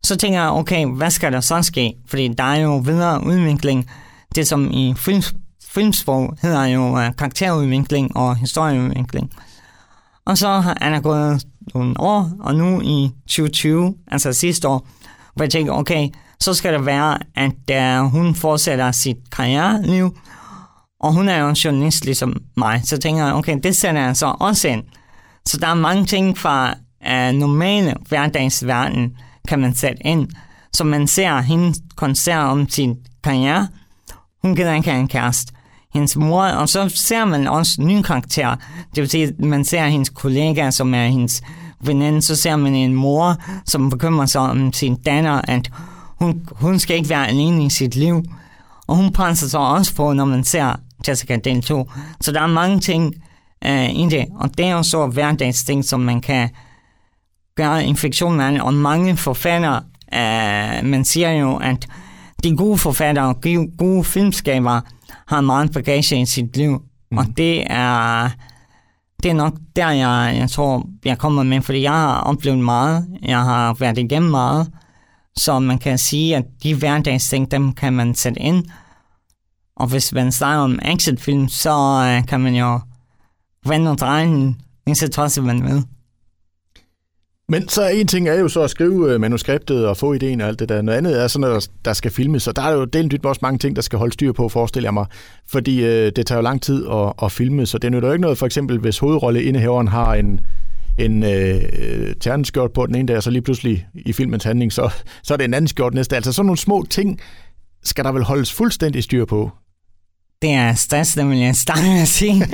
Så 0.04 0.16
tænker 0.16 0.40
jeg, 0.40 0.50
okay, 0.50 0.86
hvad 0.86 1.10
skal 1.10 1.32
der 1.32 1.40
så 1.40 1.62
ske? 1.62 1.94
Fordi 2.06 2.28
der 2.28 2.44
er 2.44 2.56
jo 2.56 2.76
videre 2.76 3.26
udvikling. 3.26 3.90
Det 4.34 4.48
som 4.48 4.70
i 4.70 4.94
film, 4.96 5.22
filmsprog 5.64 6.36
hedder 6.42 6.64
jo 6.64 6.88
uh, 6.90 7.16
karakterudvikling 7.18 8.16
og 8.16 8.36
historieudvikling. 8.36 9.32
Og 10.26 10.38
så 10.38 10.74
er 10.80 10.90
der 10.90 11.00
gået 11.00 11.46
nogle 11.74 12.00
år, 12.00 12.30
og 12.40 12.54
nu 12.54 12.80
i 12.80 13.10
2020, 13.26 13.94
altså 14.06 14.32
sidste 14.32 14.68
år, 14.68 14.88
hvor 15.34 15.44
jeg 15.44 15.50
tænker, 15.50 15.72
okay, 15.72 16.08
så 16.40 16.54
skal 16.54 16.72
det 16.72 16.86
være, 16.86 17.18
at 17.36 18.00
øh, 18.02 18.10
hun 18.10 18.34
fortsætter 18.34 18.92
sit 18.92 19.16
karriereliv, 19.32 20.16
og 21.00 21.12
hun 21.12 21.28
er 21.28 21.38
jo 21.38 21.48
en 21.48 21.54
journalist 21.54 22.04
ligesom 22.04 22.36
mig, 22.56 22.80
så 22.84 22.98
tænker 22.98 23.24
jeg, 23.24 23.34
okay, 23.34 23.58
det 23.62 23.76
sender 23.76 24.02
jeg 24.02 24.16
så 24.16 24.34
også 24.40 24.68
ind. 24.68 24.82
Så 25.46 25.58
der 25.58 25.66
er 25.66 25.74
mange 25.74 26.06
ting 26.06 26.38
fra 26.38 26.74
øh, 27.08 27.32
normale 27.32 27.94
hverdagsverden, 28.08 29.16
kan 29.48 29.58
man 29.58 29.74
sætte 29.74 30.06
ind, 30.06 30.28
så 30.72 30.84
man 30.84 31.06
ser 31.06 31.40
hendes 31.40 31.78
koncert 31.96 32.44
om 32.44 32.68
sin 32.68 32.96
karriere. 33.24 33.68
Hun 34.42 34.56
gider 34.56 34.74
ikke 34.74 34.90
have 34.90 35.00
en 35.00 35.08
kæreste. 35.08 35.52
Hendes 35.94 36.16
mor, 36.16 36.44
og 36.44 36.68
så 36.68 36.88
ser 36.88 37.24
man 37.24 37.46
også 37.46 37.82
nye 37.82 38.02
karakterer. 38.02 38.56
Det 38.94 39.00
vil 39.00 39.10
sige, 39.10 39.24
at 39.24 39.40
man 39.40 39.64
ser 39.64 39.86
hendes 39.86 40.08
kollega, 40.08 40.70
som 40.70 40.94
er 40.94 41.06
hendes 41.06 41.42
veninde, 41.84 42.22
så 42.22 42.36
ser 42.36 42.56
man 42.56 42.74
en 42.74 42.94
mor, 42.94 43.36
som 43.66 43.90
bekymrer 43.90 44.26
sig 44.26 44.40
om 44.40 44.72
sin 44.72 44.94
datter, 44.94 45.40
at 45.44 45.70
hun, 46.18 46.46
hun 46.50 46.78
skal 46.78 46.96
ikke 46.96 47.08
være 47.08 47.28
alene 47.28 47.64
i 47.64 47.70
sit 47.70 47.96
liv. 47.96 48.22
Og 48.86 48.96
hun 48.96 49.12
presser 49.12 49.48
sig 49.48 49.60
også 49.60 49.94
på, 49.94 50.12
når 50.12 50.24
man 50.24 50.44
ser 50.44 50.80
Jessica 51.08 51.36
del 51.36 51.62
2. 51.62 51.90
Så 52.20 52.32
der 52.32 52.40
er 52.40 52.46
mange 52.46 52.80
ting 52.80 53.14
uh, 53.66 53.90
i 53.90 54.06
det, 54.10 54.26
og 54.36 54.58
det 54.58 54.66
er 54.66 54.72
jo 54.72 54.82
så 54.82 55.06
hverdagsting, 55.06 55.84
som 55.84 56.00
man 56.00 56.20
kan 56.20 56.48
gøre 57.56 57.84
en 57.84 57.96
fiktion 57.96 58.36
med, 58.36 58.60
og 58.60 58.74
mange 58.74 59.16
forfattere, 59.16 59.82
uh, 60.12 60.86
man 60.86 61.04
siger 61.04 61.30
jo, 61.30 61.56
at 61.56 61.88
de 62.44 62.56
gode 62.56 62.78
forfattere 62.78 63.26
og 63.26 63.40
gode 63.78 64.04
filmskaber 64.04 64.80
har 65.28 65.40
meget 65.40 65.72
bagage 65.72 66.20
i 66.20 66.26
sit 66.26 66.56
liv, 66.56 66.82
mm. 67.10 67.18
og 67.18 67.26
det 67.36 67.72
er 67.72 68.30
det 69.22 69.30
er 69.30 69.34
nok 69.34 69.52
der, 69.76 69.90
jeg, 69.90 70.36
jeg 70.38 70.50
tror, 70.50 70.86
jeg 71.04 71.18
kommer 71.18 71.42
med, 71.42 71.60
fordi 71.60 71.82
jeg 71.82 71.92
har 71.92 72.20
oplevet 72.20 72.58
meget, 72.58 73.06
jeg 73.22 73.42
har 73.42 73.74
været 73.74 73.98
igennem 73.98 74.30
meget, 74.30 74.70
så 75.38 75.58
man 75.58 75.78
kan 75.78 75.98
sige, 75.98 76.36
at 76.36 76.44
de 76.62 76.74
hverdagsting, 76.74 77.50
dem 77.50 77.72
kan 77.72 77.92
man 77.92 78.14
sætte 78.14 78.40
ind. 78.40 78.64
Og 79.76 79.86
hvis 79.86 80.12
man 80.12 80.32
snakker 80.32 80.62
om 80.62 80.78
actionfilm, 80.82 81.48
så 81.48 81.70
øh, 82.08 82.28
kan 82.28 82.40
man 82.40 82.54
jo 82.54 82.80
vende 83.66 83.90
og 83.90 83.98
dreje 83.98 84.26
den 84.26 84.60
lige 84.86 84.96
så 84.96 85.08
tosset 85.08 85.44
man 85.44 85.64
vil. 85.64 85.82
Men 87.48 87.68
så 87.68 87.88
en 87.88 88.06
ting 88.06 88.28
er 88.28 88.34
jo 88.34 88.48
så 88.48 88.62
at 88.62 88.70
skrive 88.70 89.12
øh, 89.12 89.20
manuskriptet 89.20 89.86
og 89.86 89.96
få 89.96 90.12
ideen 90.12 90.40
og 90.40 90.48
alt 90.48 90.58
det 90.58 90.68
der. 90.68 90.82
Noget 90.82 90.98
andet 90.98 91.22
er 91.22 91.28
sådan, 91.28 91.56
at 91.56 91.70
der 91.84 91.92
skal 91.92 92.10
filmes, 92.10 92.48
og 92.48 92.56
der 92.56 92.62
er 92.62 92.72
jo 92.72 92.84
delt 92.84 93.26
også 93.26 93.38
mange 93.42 93.58
ting, 93.58 93.76
der 93.76 93.82
skal 93.82 93.98
holde 93.98 94.12
styr 94.12 94.32
på, 94.32 94.48
forestiller 94.48 94.86
jeg 94.86 94.94
mig. 94.94 95.06
Fordi 95.46 95.84
øh, 95.84 96.12
det 96.16 96.26
tager 96.26 96.38
jo 96.38 96.42
lang 96.42 96.62
tid 96.62 96.86
at, 96.86 97.12
at 97.22 97.32
filme, 97.32 97.66
så 97.66 97.78
det 97.78 97.92
nytter 97.92 98.08
jo 98.08 98.12
ikke 98.12 98.22
noget, 98.22 98.38
for 98.38 98.46
eksempel 98.46 98.78
hvis 98.78 98.98
hovedrolleindehaveren 98.98 99.88
har 99.88 100.14
en, 100.14 100.40
en 100.98 101.22
øh, 101.22 101.62
terneskjort 102.20 102.72
på 102.72 102.86
den 102.86 102.94
ene 102.94 103.08
dag, 103.08 103.16
og 103.16 103.22
så 103.22 103.30
lige 103.30 103.42
pludselig 103.42 103.86
i 103.94 104.12
filmens 104.12 104.44
handling, 104.44 104.72
så, 104.72 104.90
så 105.22 105.34
er 105.34 105.36
det 105.38 105.44
en 105.44 105.54
anden 105.54 105.68
skjort 105.68 105.94
næste. 105.94 106.16
Altså 106.16 106.32
sådan 106.32 106.46
nogle 106.46 106.58
små 106.58 106.86
ting 106.90 107.20
skal 107.84 108.04
der 108.04 108.12
vel 108.12 108.22
holdes 108.22 108.52
fuldstændig 108.52 109.04
styr 109.04 109.24
på. 109.24 109.50
Det 110.42 110.50
er 110.50 110.74
stress, 110.74 111.14
det 111.14 111.28
vil 111.28 111.38
jeg 111.38 111.56
starte 111.56 111.82
med 111.82 112.00
at 112.02 112.08
sige. 112.08 112.46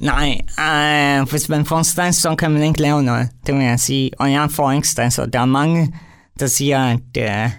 Nej, 0.00 0.40
øh, 0.60 1.30
hvis 1.30 1.48
man 1.48 1.64
får 1.64 1.82
stress, 1.82 2.18
så 2.18 2.34
kan 2.36 2.50
man 2.50 2.62
ikke 2.62 2.80
lave 2.80 3.02
noget, 3.02 3.28
det 3.46 3.54
vil 3.54 3.64
jeg 3.64 3.80
sige. 3.80 4.10
Og 4.18 4.32
jeg 4.32 4.50
får 4.50 4.72
ikke 4.72 4.88
stress, 4.88 5.18
og 5.18 5.32
der 5.32 5.40
er 5.40 5.44
mange, 5.44 5.94
der 6.40 6.46
siger, 6.46 6.84
at 6.84 7.00
øh, 7.18 7.50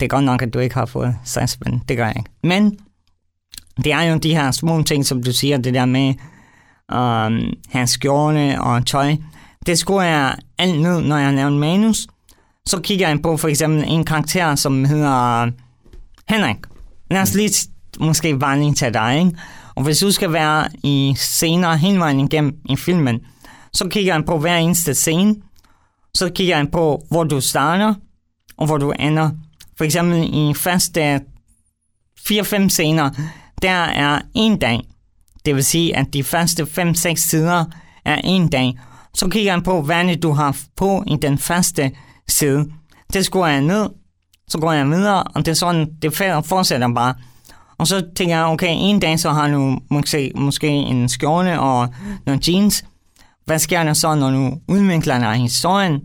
Det 0.00 0.02
er 0.02 0.08
godt 0.08 0.24
nok, 0.24 0.42
at 0.42 0.54
du 0.54 0.58
ikke 0.58 0.74
har 0.74 0.86
fået 0.86 1.16
stress, 1.24 1.58
men 1.64 1.82
det 1.88 1.96
gør 1.96 2.06
jeg 2.06 2.16
ikke. 2.16 2.30
Men 2.42 2.78
det 3.84 3.92
er 3.92 4.02
jo 4.02 4.16
de 4.16 4.34
her 4.34 4.50
små 4.50 4.82
ting, 4.82 5.06
som 5.06 5.22
du 5.22 5.32
siger, 5.32 5.58
det 5.58 5.74
der 5.74 5.84
med 5.84 6.14
og 6.88 7.32
øhm, 7.32 7.52
hans 7.68 7.90
skjorte 7.90 8.60
og 8.60 8.86
tøj. 8.86 9.16
Det 9.66 9.78
skulle 9.78 10.02
jeg 10.02 10.36
alt 10.58 10.80
ned, 10.80 11.00
når 11.00 11.16
jeg 11.16 11.34
laver 11.34 11.48
en 11.48 11.58
manus. 11.58 12.06
Så 12.66 12.80
kigger 12.80 13.08
jeg 13.08 13.22
på 13.22 13.36
for 13.36 13.48
eksempel 13.48 13.84
en 13.88 14.04
karakter, 14.04 14.54
som 14.54 14.84
hedder 14.84 15.42
øhm, 15.42 15.52
Henrik. 16.28 16.56
Lad 17.10 17.20
os 17.22 17.34
lige 17.34 17.50
måske 18.00 18.38
bare 18.38 18.58
lige 18.58 18.74
tage 18.74 18.92
dig, 18.92 19.18
ikke? 19.18 19.38
Og 19.74 19.84
hvis 19.84 19.98
du 19.98 20.10
skal 20.10 20.32
være 20.32 20.68
i 20.82 21.14
scener 21.16 21.74
hele 21.74 21.98
vejen 21.98 22.20
igennem 22.20 22.56
i 22.68 22.76
filmen, 22.76 23.20
så 23.72 23.88
kigger 23.88 24.14
jeg 24.14 24.24
på 24.24 24.38
hver 24.38 24.56
eneste 24.56 24.94
scene. 24.94 25.34
Så 26.14 26.30
kigger 26.34 26.56
jeg 26.56 26.70
på, 26.70 27.02
hvor 27.10 27.24
du 27.24 27.40
starter, 27.40 27.94
og 28.56 28.66
hvor 28.66 28.78
du 28.78 28.90
ender. 28.90 29.30
For 29.76 29.84
eksempel 29.84 30.30
i 30.34 30.54
første 30.54 31.20
4-5 32.20 32.68
scener, 32.68 33.10
der 33.62 33.70
er 33.84 34.20
en 34.34 34.58
dag. 34.58 34.80
Det 35.44 35.54
vil 35.54 35.64
sige, 35.64 35.96
at 35.96 36.06
de 36.12 36.24
første 36.24 36.62
5-6 36.62 37.14
sider 37.14 37.64
er 38.04 38.20
en 38.24 38.48
dag. 38.48 38.78
Så 39.14 39.28
kigger 39.28 39.52
han 39.52 39.62
på, 39.62 39.82
hvad 39.82 40.16
du 40.16 40.32
har 40.32 40.56
på 40.76 41.04
i 41.06 41.16
den 41.22 41.38
første 41.38 41.90
side. 42.28 42.66
Det 43.12 43.24
skruer 43.24 43.46
jeg 43.46 43.60
ned, 43.60 43.88
så 44.48 44.58
går 44.58 44.72
jeg 44.72 44.86
videre, 44.86 45.22
og 45.22 45.46
det 45.46 45.48
er 45.48 45.54
sådan, 45.54 45.88
det 46.02 46.16
fortsætter 46.44 46.94
bare. 46.94 47.14
Og 47.78 47.86
så 47.86 48.06
tænker 48.16 48.36
jeg, 48.36 48.44
okay, 48.44 48.70
en 48.70 49.00
dag 49.00 49.18
så 49.18 49.30
har 49.30 49.48
du 49.48 49.78
måske, 49.90 50.32
måske 50.34 50.68
en 50.68 51.08
skjorte 51.08 51.60
og 51.60 51.88
nogle 52.26 52.40
jeans. 52.48 52.84
Hvad 53.44 53.58
sker 53.58 53.82
der 53.82 53.92
så, 53.92 54.14
når 54.14 54.30
du 54.30 54.58
udvikler 54.68 55.18
dig 55.18 55.34
historien, 55.34 56.00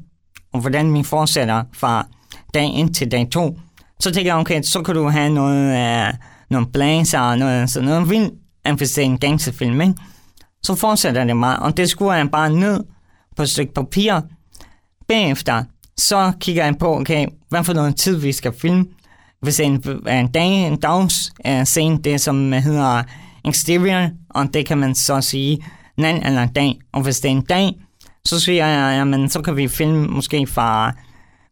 og 0.53 0.59
hvordan 0.61 0.93
vi 0.93 1.03
fortsætter 1.03 1.63
fra 1.73 2.07
dag 2.53 2.81
1 2.81 2.95
til 2.95 3.11
dag 3.11 3.27
2? 3.31 3.59
Så 3.99 4.11
tænker 4.11 4.31
jeg, 4.31 4.39
okay, 4.39 4.61
så 4.61 4.81
kan 4.81 4.95
du 4.95 5.09
have 5.09 5.29
noget 5.29 5.77
øh, 6.07 6.13
nogle 6.49 6.67
blazer 6.67 7.19
og 7.19 7.37
noget, 7.37 7.69
sådan 7.69 7.89
noget 7.89 8.09
vildt, 8.09 8.33
end 8.65 8.77
hvis 8.77 8.91
det 8.91 9.01
er 9.01 9.05
en 9.05 9.17
gangsterfilm, 9.17 9.81
ikke? 9.81 9.93
Så 10.63 10.75
fortsætter 10.75 11.23
det 11.23 11.37
meget, 11.37 11.59
og 11.59 11.77
det 11.77 11.89
skruer 11.89 12.13
jeg 12.13 12.31
bare 12.31 12.49
ned 12.49 12.83
på 13.35 13.41
et 13.41 13.49
stykke 13.49 13.73
papir. 13.73 14.21
Bagefter, 15.07 15.63
så 15.97 16.31
kigger 16.39 16.65
jeg 16.65 16.77
på, 16.77 16.99
okay, 16.99 17.27
hvad 17.49 17.63
for 17.63 17.73
noget 17.73 17.95
tid 17.95 18.15
vi 18.15 18.31
skal 18.31 18.53
filme. 18.53 18.85
Hvis 19.41 19.55
ser 19.55 19.63
en, 19.63 20.07
en, 20.07 20.31
dag, 20.31 20.67
en 20.67 20.79
dags 20.79 21.33
uh, 21.47 21.63
scene, 21.63 21.97
det 21.97 22.21
som 22.21 22.51
hedder 22.51 23.03
exterior, 23.45 24.09
og 24.29 24.53
det 24.53 24.65
kan 24.65 24.77
man 24.77 24.95
så 24.95 25.21
sige 25.21 25.65
nat 25.97 26.27
eller 26.27 26.45
dag. 26.45 26.79
Og 26.91 27.01
hvis 27.01 27.19
det 27.19 27.29
er 27.29 27.35
en 27.35 27.41
dag, 27.41 27.73
så 28.25 28.39
siger 28.39 28.65
jeg, 28.65 28.97
jamen, 28.97 29.29
så 29.29 29.41
kan 29.41 29.57
vi 29.57 29.67
filme 29.67 30.07
måske 30.07 30.47
fra 30.47 30.93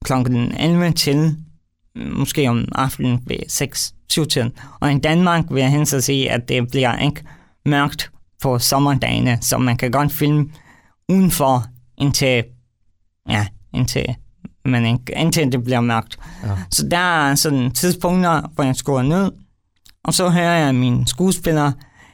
klokken 0.05 0.55
11 0.59 0.91
til 0.91 1.35
måske 1.95 2.49
om 2.49 2.65
aftenen 2.71 3.23
ved 3.27 3.37
6 3.47 3.93
tiden. 4.09 4.51
Og 4.79 4.93
i 4.93 4.99
Danmark 4.99 5.45
vil 5.49 5.61
jeg 5.61 5.71
helst 5.71 6.01
sige, 6.01 6.31
at 6.31 6.49
det 6.49 6.67
bliver 6.71 6.97
ikke 6.97 7.23
mørkt 7.65 8.11
på 8.41 8.59
sommerdagene, 8.59 9.37
så 9.41 9.57
man 9.57 9.77
kan 9.77 9.91
godt 9.91 10.11
filme 10.11 10.49
udenfor 11.09 11.65
indtil, 11.97 12.43
ja, 13.29 13.47
indtil, 13.73 14.15
men 14.65 14.85
ikke, 14.85 15.13
indtil 15.17 15.51
det 15.51 15.63
bliver 15.63 15.81
mørkt. 15.81 16.19
Ja. 16.43 16.49
Så 16.71 16.87
der 16.87 17.27
er 17.27 17.35
sådan 17.35 17.71
tidspunkter, 17.71 18.41
hvor 18.55 18.63
jeg 18.63 18.75
skruer 18.75 19.01
ned, 19.01 19.31
og 20.03 20.13
så 20.13 20.29
hører 20.29 20.65
jeg 20.65 20.75
mine 20.75 21.07
skuespillere, 21.07 21.73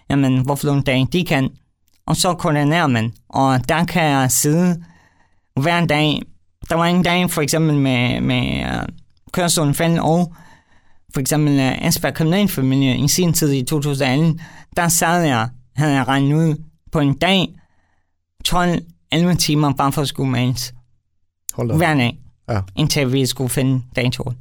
jamen, 0.09 0.41
hvorfor 0.41 0.67
nogle 0.67 0.83
dage 0.83 1.07
de 1.11 1.25
kan, 1.25 1.49
og 2.05 2.15
så 2.15 2.33
koordinerer 2.33 2.87
man, 2.87 3.13
og 3.29 3.69
der 3.69 3.85
kan 3.85 4.03
jeg 4.03 4.31
sidde 4.31 4.83
hver 5.61 5.85
dag. 5.85 6.21
Der 6.69 6.75
var 6.75 6.85
en 6.85 7.03
dag 7.03 7.31
for 7.31 7.41
eksempel 7.41 7.77
med, 7.77 8.21
med 8.21 8.63
Kørestolen 9.37 9.73
Falden 9.73 9.99
og 9.99 10.33
for 11.13 11.19
eksempel 11.19 11.53
uh, 11.53 11.85
Asperg 11.85 12.13
Kriminalfamilie 12.13 12.97
i 12.97 13.07
sin 13.07 13.33
tid 13.33 13.53
i 13.53 13.63
2018, 13.63 14.39
der 14.77 14.87
sad 14.87 15.23
jeg, 15.23 15.49
havde 15.75 15.93
jeg 15.93 16.07
regnet 16.07 16.35
ud 16.35 16.55
på 16.91 16.99
en 16.99 17.13
dag, 17.13 17.47
12-11 18.47 19.35
timer 19.35 19.73
bare 19.73 19.91
for 19.91 20.01
at 20.01 20.07
skulle 20.07 20.31
males. 20.31 20.73
Hold 21.53 21.77
Hver 21.77 21.93
dag. 21.93 22.19
Ja. 22.49 22.61
Indtil 22.75 23.13
vi 23.13 23.25
skulle 23.25 23.49
finde 23.49 23.81
datoen. 23.95 24.37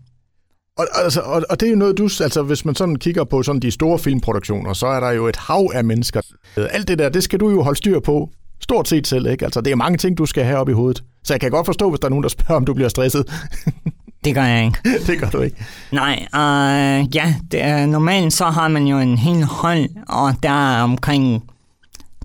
Og, 0.79 0.87
altså, 1.05 1.21
og, 1.21 1.43
og 1.51 1.61
det 1.61 1.67
er 1.67 1.71
jo 1.71 1.77
noget, 1.77 1.99
du... 1.99 2.05
Altså, 2.05 2.43
hvis 2.43 2.65
man 2.65 2.75
sådan 2.75 2.97
kigger 2.97 3.25
på 3.25 3.43
sådan 3.43 3.63
de 3.63 3.71
store 3.71 3.99
filmproduktioner, 3.99 4.73
så 4.73 4.87
er 4.87 5.01
der 5.01 5.11
jo 5.11 5.27
et 5.27 5.37
hav 5.37 5.71
af 5.75 5.85
mennesker. 5.85 6.21
Alt 6.57 6.89
det 6.89 6.99
der, 6.99 7.09
det 7.09 7.23
skal 7.23 7.41
du 7.41 7.51
jo 7.51 7.63
holde 7.63 7.79
styr 7.79 8.01
på. 8.01 8.31
Stort 8.61 8.89
set 8.89 9.07
selv, 9.07 9.27
ikke? 9.27 9.45
Altså, 9.45 9.61
det 9.61 9.71
er 9.71 9.77
mange 9.77 9.99
ting, 9.99 10.19
du 10.19 10.27
skal 10.27 10.45
have 10.45 10.59
op 10.59 10.69
i 10.69 10.73
hovedet. 10.73 11.05
Så 11.25 11.35
jeg 11.35 11.41
kan 11.41 11.51
godt 11.51 11.67
forstå, 11.67 11.91
hvis 11.91 12.01
der 12.01 12.07
er 12.07 12.11
nogen, 12.11 12.23
der 12.23 12.29
spørger, 12.29 12.57
om 12.57 12.65
du 12.65 12.75
bliver 12.75 12.89
stresset. 12.89 13.25
det 14.27 14.35
gør 14.35 14.45
jeg 14.45 14.65
ikke. 14.65 14.79
det 15.07 15.19
gør 15.21 15.31
du 15.31 15.41
ikke. 15.41 15.57
Nej, 15.93 16.27
uh, 16.35 17.17
ja, 17.17 17.35
det, 17.51 17.83
uh, 17.83 17.91
normalt 17.91 18.33
så 18.33 18.45
har 18.45 18.69
man 18.69 18.87
jo 18.87 18.99
en 18.99 19.19
hel 19.19 19.45
hold, 19.45 19.89
og 20.09 20.35
der 20.43 20.77
er 20.77 20.83
omkring 20.83 21.43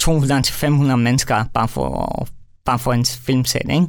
200-500 0.03 0.95
mennesker 0.95 1.43
bare 1.53 1.67
for, 1.67 2.27
bare 2.65 2.79
for 2.79 2.93
en 2.93 3.05
filmsæt, 3.05 3.61
ikke? 3.69 3.87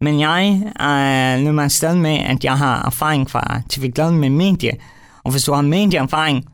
Men 0.00 0.20
jeg 0.20 0.72
er 0.80 1.38
nu 1.38 1.52
man 1.52 1.70
stadig 1.70 1.98
med, 1.98 2.18
at 2.18 2.44
jeg 2.44 2.58
har 2.58 2.86
erfaring 2.86 3.30
fra 3.30 3.62
TV 3.70 3.92
Glad 3.92 4.10
med 4.10 4.30
medie. 4.30 4.72
Og 5.24 5.30
hvis 5.30 5.44
du 5.44 5.52
har 5.52 5.62
medieerfaring, 5.62 6.44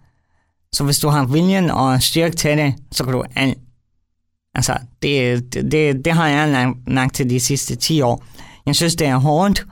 så 0.72 0.84
hvis 0.84 0.98
du 0.98 1.08
har 1.08 1.24
viljen 1.24 1.70
og 1.70 2.02
styrke 2.02 2.36
til 2.36 2.58
det, 2.58 2.74
så 2.92 3.04
kan 3.04 3.12
du 3.12 3.24
alt. 3.36 3.58
Altså, 4.54 4.76
det, 5.02 5.42
det, 5.54 6.04
det 6.04 6.12
har 6.12 6.28
jeg 6.28 6.72
lagt 6.86 7.14
til 7.14 7.30
de 7.30 7.40
sidste 7.40 7.76
10 7.76 8.00
år. 8.00 8.24
Jeg 8.66 8.74
synes, 8.74 8.96
det 8.96 9.06
er 9.06 9.16
hårdt, 9.16 9.66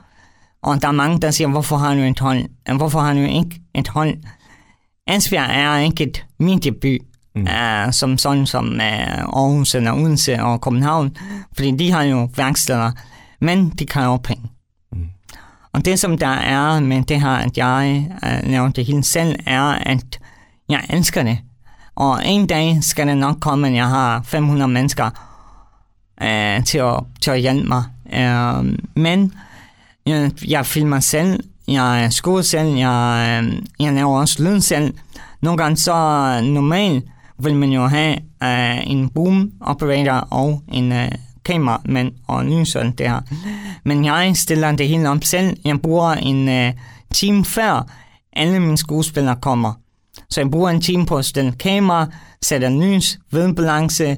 og 0.63 0.83
der 0.83 0.89
er 0.89 0.93
mange, 0.93 1.21
der 1.21 1.31
siger, 1.31 1.49
hvorfor 1.49 1.77
har 1.77 1.95
du 1.95 2.01
et 2.01 2.19
hold? 2.19 2.45
Hvorfor 2.77 3.01
har 3.01 3.15
du 3.15 3.21
ikke 3.21 3.61
et 3.75 3.89
hold? 3.89 4.17
Esbjerg 5.07 5.51
er 5.51 5.79
ikke 5.79 6.05
et 6.05 6.25
medieby, 6.39 7.03
mm. 7.35 7.43
uh, 7.43 7.93
som 7.93 8.19
sådan 8.19 8.47
som 8.47 8.67
uh, 8.67 8.81
Aarhus 8.81 9.75
eller 9.75 9.93
Odense 9.93 10.43
og 10.43 10.61
København, 10.61 11.17
fordi 11.57 11.71
de 11.71 11.93
har 11.93 12.03
jo 12.03 12.29
værksteder 12.37 12.91
men 13.41 13.69
de 13.69 13.87
kræver 13.87 14.17
penge. 14.17 14.51
Mm. 14.93 15.09
Og 15.73 15.85
det, 15.85 15.99
som 15.99 16.19
der 16.19 16.27
er 16.27 16.81
med 16.81 17.03
det 17.03 17.21
her, 17.21 17.31
at 17.31 17.59
jeg 17.59 18.07
uh, 18.23 18.51
laver 18.51 18.69
det 18.69 18.87
hele 18.87 19.05
selv, 19.05 19.37
er, 19.47 19.63
at 19.63 20.21
jeg 20.69 20.85
elsker 20.91 21.23
det. 21.23 21.39
Og 21.95 22.27
en 22.27 22.47
dag 22.47 22.79
skal 22.81 23.07
det 23.07 23.17
nok 23.17 23.37
komme, 23.41 23.69
at 23.69 23.75
jeg 23.75 23.89
har 23.89 24.23
500 24.23 24.71
mennesker 24.71 25.11
uh, 26.23 26.65
til, 26.65 26.79
at, 26.79 27.01
til 27.21 27.31
at 27.31 27.41
hjælpe 27.41 27.69
mig. 27.69 27.85
Uh, 28.05 28.67
men 28.95 29.35
jeg, 30.07 30.31
jeg 30.49 30.67
filmer 30.67 31.01
selv, 31.01 31.41
jeg 31.69 32.09
skriver 32.11 32.43
selv, 32.43 32.69
jeg, 32.69 33.43
øh, 33.45 33.63
jeg 33.81 33.93
laver 33.93 34.21
også 34.21 34.43
lyd 34.43 34.61
selv. 34.61 34.95
Nogle 35.43 35.57
gange 35.57 35.77
så 35.77 35.95
øh, 35.95 36.47
normalt 36.47 37.05
vil 37.39 37.57
man 37.57 37.71
jo 37.71 37.87
have 37.87 38.17
uh, 38.45 38.91
en 38.91 39.09
boom 39.09 39.53
operator 39.61 40.29
og 40.31 40.63
en 40.73 40.93
uh, 40.93 41.09
kameramand 41.45 42.13
og 42.27 42.45
lyseren 42.45 42.93
der. 42.93 43.21
Men 43.85 44.05
jeg 44.05 44.37
stiller 44.37 44.73
det 44.73 44.89
hele 44.89 45.09
op 45.09 45.25
selv. 45.25 45.57
Jeg 45.65 45.81
bruger 45.81 46.13
en 46.13 46.49
uh, 46.49 46.75
time 47.15 47.45
før 47.45 47.87
alle 48.33 48.61
mine 48.61 48.79
skuespillere 48.79 49.37
kommer. 49.37 49.73
Så 50.31 50.41
jeg 50.41 50.51
bruger 50.51 50.71
en 50.71 50.81
time 50.81 51.07
på 51.07 51.17
at 51.17 51.25
stille 51.25 51.53
kamera, 51.53 52.07
sætter 52.43 52.71
lys, 52.71 53.19
vedbalance, 53.31 54.17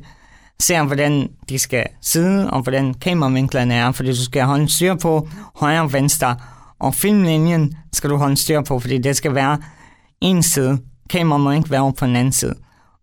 ser 0.62 0.85
hvordan 0.85 1.28
de 1.49 1.59
skal 1.59 1.87
sidde, 2.00 2.50
og 2.50 2.62
hvordan 2.62 2.95
kameravinklerne 2.95 3.75
er, 3.75 3.92
fordi 3.92 4.09
du 4.11 4.25
skal 4.25 4.42
holde 4.45 4.73
styr 4.73 4.95
på 4.95 5.28
højre 5.57 5.81
og 5.81 5.92
venstre, 5.92 6.37
og 6.81 6.95
filmlinjen 6.95 7.75
skal 7.92 8.11
du 8.11 8.16
holde 8.16 8.37
styr 8.37 8.61
på, 8.61 8.78
fordi 8.78 8.99
det 8.99 9.16
skal 9.16 9.35
være 9.35 9.59
en 10.21 10.42
side. 10.42 10.78
Kamera 11.11 11.38
må 11.38 11.50
ikke 11.50 11.71
være 11.71 11.92
på 11.92 12.07
den 12.07 12.16
anden 12.16 12.33
side. 12.33 12.54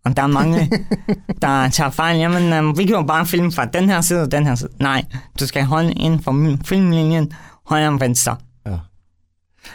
Og 0.04 0.16
der 0.16 0.22
er 0.22 0.26
mange, 0.26 0.70
der 1.42 1.68
tager 1.68 1.90
fejl. 1.90 2.18
Jamen, 2.18 2.52
um, 2.52 2.78
vi 2.78 2.84
kan 2.84 2.94
jo 2.94 3.02
bare 3.02 3.26
filme 3.26 3.52
fra 3.52 3.64
den 3.64 3.88
her 3.88 4.00
side 4.00 4.22
og 4.22 4.32
den 4.32 4.46
her 4.46 4.54
side. 4.54 4.70
Nej, 4.80 5.04
du 5.40 5.46
skal 5.46 5.64
holde 5.64 5.92
ind 5.92 6.22
for 6.22 6.56
filmlinjen 6.64 7.32
højre 7.66 7.88
og 7.88 8.00
venstre. 8.00 8.36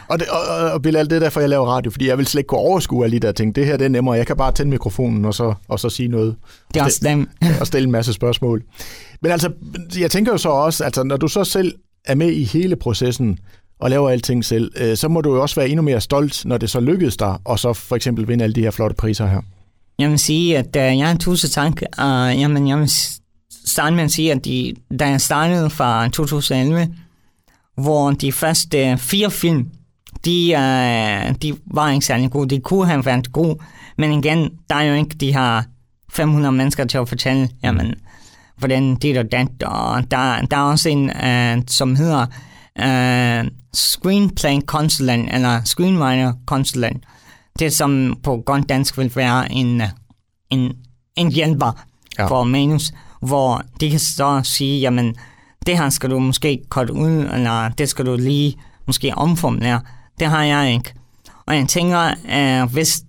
Og, 0.08 0.18
det, 0.18 0.28
og, 0.28 0.70
og, 0.70 0.82
Bilal, 0.82 1.04
det 1.04 1.12
er 1.12 1.20
derfor, 1.20 1.40
jeg 1.40 1.48
laver 1.48 1.66
radio, 1.66 1.90
fordi 1.90 2.08
jeg 2.08 2.18
vil 2.18 2.26
slet 2.26 2.40
ikke 2.40 2.48
kunne 2.48 2.60
overskue 2.60 3.04
alle 3.04 3.20
de 3.20 3.26
der 3.26 3.32
ting. 3.32 3.56
Det 3.56 3.66
her 3.66 3.76
det 3.76 3.84
er 3.84 3.88
nemmere. 3.88 4.14
Jeg 4.14 4.26
kan 4.26 4.36
bare 4.36 4.52
tænde 4.52 4.70
mikrofonen 4.70 5.24
og 5.24 5.34
så, 5.34 5.54
og 5.68 5.80
så 5.80 5.88
sige 5.88 6.08
noget. 6.08 6.36
Det 6.74 6.80
er 6.80 6.84
også 6.84 7.00
dem. 7.02 7.28
og 7.60 7.66
stille 7.66 7.84
en 7.84 7.92
masse 7.92 8.12
spørgsmål. 8.12 8.62
Men 9.22 9.32
altså, 9.32 9.52
jeg 9.98 10.10
tænker 10.10 10.32
jo 10.32 10.38
så 10.38 10.48
også, 10.48 10.84
altså, 10.84 11.02
når 11.02 11.16
du 11.16 11.28
så 11.28 11.44
selv 11.44 11.74
er 12.04 12.14
med 12.14 12.32
i 12.32 12.44
hele 12.44 12.76
processen, 12.76 13.38
og 13.80 13.90
laver 13.90 14.10
alting 14.10 14.44
selv, 14.44 14.72
øh, 14.76 14.96
så 14.96 15.08
må 15.08 15.20
du 15.20 15.34
jo 15.34 15.42
også 15.42 15.54
være 15.54 15.68
endnu 15.68 15.82
mere 15.82 16.00
stolt, 16.00 16.42
når 16.44 16.58
det 16.58 16.70
så 16.70 16.80
lykkedes 16.80 17.16
dig, 17.16 17.38
og 17.44 17.58
så 17.58 17.72
for 17.72 17.96
eksempel 17.96 18.28
vinde 18.28 18.44
alle 18.44 18.54
de 18.54 18.62
her 18.62 18.70
flotte 18.70 18.96
priser 18.96 19.26
her. 19.26 19.40
Jeg 19.98 20.10
vil 20.10 20.18
sige, 20.18 20.58
at 20.58 20.66
uh, 20.66 20.98
jeg 20.98 21.08
har 21.08 21.16
tusind 21.16 21.50
tak. 21.50 21.72
Uh, 21.72 22.40
jamen, 22.40 22.68
jeg 22.68 22.78
vil 22.78 22.90
starte 23.64 23.96
med 23.96 24.04
at 24.04 24.10
sige, 24.10 24.32
at 24.32 24.44
de, 24.44 24.74
da 25.00 25.08
jeg 25.08 25.20
startede 25.20 25.70
fra 25.70 26.08
2011, 26.08 26.88
hvor 27.76 28.10
de 28.10 28.32
første 28.32 28.96
fire 28.98 29.30
film, 29.30 29.68
de, 30.24 30.52
uh, 30.56 31.34
de 31.42 31.56
var 31.66 31.90
ikke 31.90 32.06
særlig 32.06 32.30
gode. 32.30 32.54
De 32.54 32.60
kunne 32.60 32.86
have 32.86 33.06
været 33.06 33.32
gode, 33.32 33.58
men 33.98 34.12
igen, 34.12 34.50
der 34.70 34.76
er 34.76 34.82
jo 34.82 34.94
ikke 34.94 35.16
de 35.16 35.32
her 35.32 35.62
500 36.12 36.52
mennesker 36.52 36.84
til 36.84 36.98
at 36.98 37.08
fortælle, 37.08 37.48
jamen, 37.62 37.94
hvordan 38.56 38.94
det 38.94 39.18
og 39.18 39.32
dat. 39.32 39.62
Og 39.62 40.10
der, 40.10 40.40
der 40.40 40.56
er 40.56 40.62
også 40.62 40.88
en, 40.88 41.04
uh, 41.04 41.62
som 41.66 41.96
hedder 41.96 42.26
uh, 42.78 43.50
screenplay-konsulent, 43.74 45.34
eller 45.34 45.64
screenwriter-konsulent. 45.64 47.04
Det 47.58 47.72
som 47.72 48.18
på 48.22 48.42
godt 48.46 48.68
dansk 48.68 48.98
vil 48.98 49.12
være 49.16 49.52
en, 49.52 49.82
en, 50.50 50.72
en 51.16 51.32
hjælper 51.32 51.84
ja. 52.18 52.26
for 52.26 52.44
manus, 52.44 52.92
hvor 53.20 53.62
de 53.80 53.90
kan 53.90 53.98
så 53.98 54.40
sige, 54.44 54.80
jamen, 54.80 55.16
det 55.66 55.78
her 55.78 55.90
skal 55.90 56.10
du 56.10 56.18
måske 56.18 56.60
korte 56.68 56.92
ud, 56.92 57.28
eller 57.32 57.68
det 57.68 57.88
skal 57.88 58.06
du 58.06 58.16
lige 58.16 58.56
måske 58.86 59.14
omformulere. 59.14 59.80
Det 60.18 60.26
har 60.26 60.44
jeg 60.44 60.72
ikke. 60.72 60.94
Og 61.46 61.56
jeg 61.56 61.68
tænker, 61.68 62.14
at 62.28 62.68
hvis, 62.68 63.02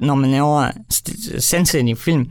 når 0.00 0.14
man 0.14 0.30
laver 0.30 0.70
sensitive 1.38 1.96
film, 1.96 2.30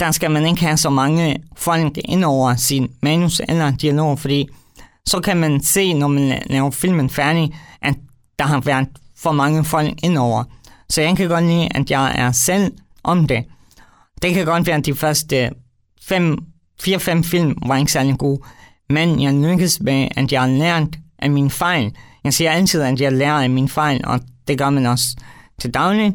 der 0.00 0.10
skal 0.10 0.30
man 0.30 0.46
ikke 0.46 0.60
have 0.60 0.76
så 0.76 0.90
mange 0.90 1.36
folk 1.56 1.98
ind 2.04 2.24
over 2.24 2.56
sin 2.56 2.88
manus 3.02 3.40
eller 3.48 3.70
dialog, 3.70 4.18
fordi 4.18 4.48
så 5.06 5.20
kan 5.20 5.36
man 5.36 5.62
se, 5.62 5.94
når 5.94 6.08
man 6.08 6.42
laver 6.46 6.70
filmen 6.70 7.10
færdig, 7.10 7.54
at 7.82 7.94
der 8.38 8.44
har 8.44 8.60
været 8.60 8.88
for 9.16 9.32
mange 9.32 9.64
folk 9.64 9.94
ind 10.02 10.18
over. 10.18 10.44
Så 10.88 11.02
jeg 11.02 11.16
kan 11.16 11.28
godt 11.28 11.44
lide, 11.44 11.68
at 11.74 11.90
jeg 11.90 12.14
er 12.18 12.32
selv 12.32 12.72
om 13.02 13.26
det. 13.26 13.44
Det 14.22 14.34
kan 14.34 14.46
godt 14.46 14.66
være, 14.66 14.76
at 14.76 14.86
de 14.86 14.94
første 14.94 15.50
4-5 16.82 17.22
film 17.22 17.58
var 17.66 17.76
ikke 17.76 17.92
særlig 17.92 18.18
gode, 18.18 18.40
men 18.90 19.22
jeg 19.22 19.34
lykkes 19.34 19.80
med, 19.80 20.08
at 20.16 20.32
jeg 20.32 20.40
har 20.40 20.48
lært 20.48 20.98
af 21.18 21.30
mine 21.30 21.50
fejl. 21.50 21.96
Jeg 22.24 22.34
siger 22.34 22.50
altid, 22.50 22.82
at 22.82 23.00
jeg 23.00 23.12
lærer 23.12 23.42
af 23.42 23.50
mine 23.50 23.68
fejl, 23.68 24.00
og 24.04 24.20
det 24.48 24.58
gør 24.58 24.70
man 24.70 24.86
også 24.86 25.16
til 25.60 25.74
daglig. 25.74 26.14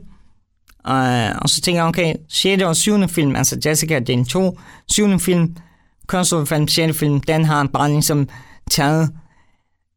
Uh, 0.87 1.41
og 1.41 1.49
så 1.49 1.61
tænker 1.61 1.81
jeg, 1.81 1.87
okay, 1.87 2.13
6. 2.29 2.63
og 2.63 2.75
7. 2.75 3.07
film, 3.07 3.35
altså 3.35 3.59
Jessica, 3.65 3.99
det 3.99 4.09
er 4.09 4.13
en 4.13 4.25
2. 4.25 4.59
7. 4.87 5.19
film, 5.19 5.55
Cursor 6.07 6.65
6. 6.67 6.97
film, 6.97 7.19
den 7.21 7.45
har 7.45 7.69
bare 7.73 7.89
ligesom 7.89 8.29
taget 8.71 9.09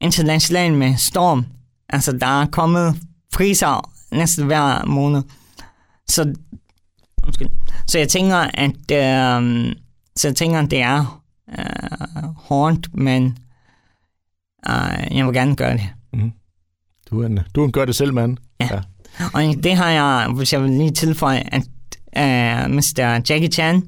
internationalt 0.01 0.75
med 0.75 0.97
storm. 0.97 1.47
Altså, 1.89 2.13
der 2.13 2.41
er 2.41 2.47
kommet 2.47 2.97
priser 3.33 3.91
næsten 4.13 4.47
hver 4.47 4.85
måned. 4.85 5.23
Så, 6.09 6.35
undskyld. 7.25 7.49
så 7.87 7.99
jeg 7.99 8.09
tænker, 8.09 8.37
at 8.37 8.71
uh, 8.71 9.73
så 10.17 10.29
jeg 10.29 10.37
tænker, 10.37 10.59
at 10.59 10.71
det 10.71 10.81
er 10.81 11.23
uh, 11.59 11.86
hårdt, 12.49 12.89
men 12.95 13.39
uh, 14.69 15.17
jeg 15.17 15.27
vil 15.27 15.35
gerne 15.35 15.57
gøre 15.57 15.73
det. 15.73 15.89
Mm. 16.13 16.33
Du 17.11 17.23
er 17.23 17.27
en, 17.27 17.41
du 17.55 17.61
er 17.61 17.65
en 17.65 17.73
gør 17.73 17.85
det 17.85 17.97
selv, 17.97 18.15
mand. 18.15 18.37
Ja. 18.61 18.69
ja. 18.71 18.81
Og 19.35 19.43
det 19.63 19.77
har 19.77 19.91
jeg, 19.91 20.33
hvis 20.37 20.53
jeg 20.53 20.63
vil 20.63 20.71
lige 20.71 20.91
tilføje, 20.91 21.43
at 21.53 21.63
uh, 22.17 22.71
Mr. 22.75 23.23
Jackie 23.31 23.49
Chan, 23.49 23.83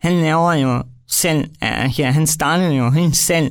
han 0.00 0.12
laver 0.12 0.52
jo 0.52 0.82
selv, 1.08 1.50
uh, 1.62 1.90
her, 1.96 2.10
han 2.10 2.26
startede 2.26 2.74
jo 2.74 2.90
helt 2.90 3.16
selv 3.16 3.50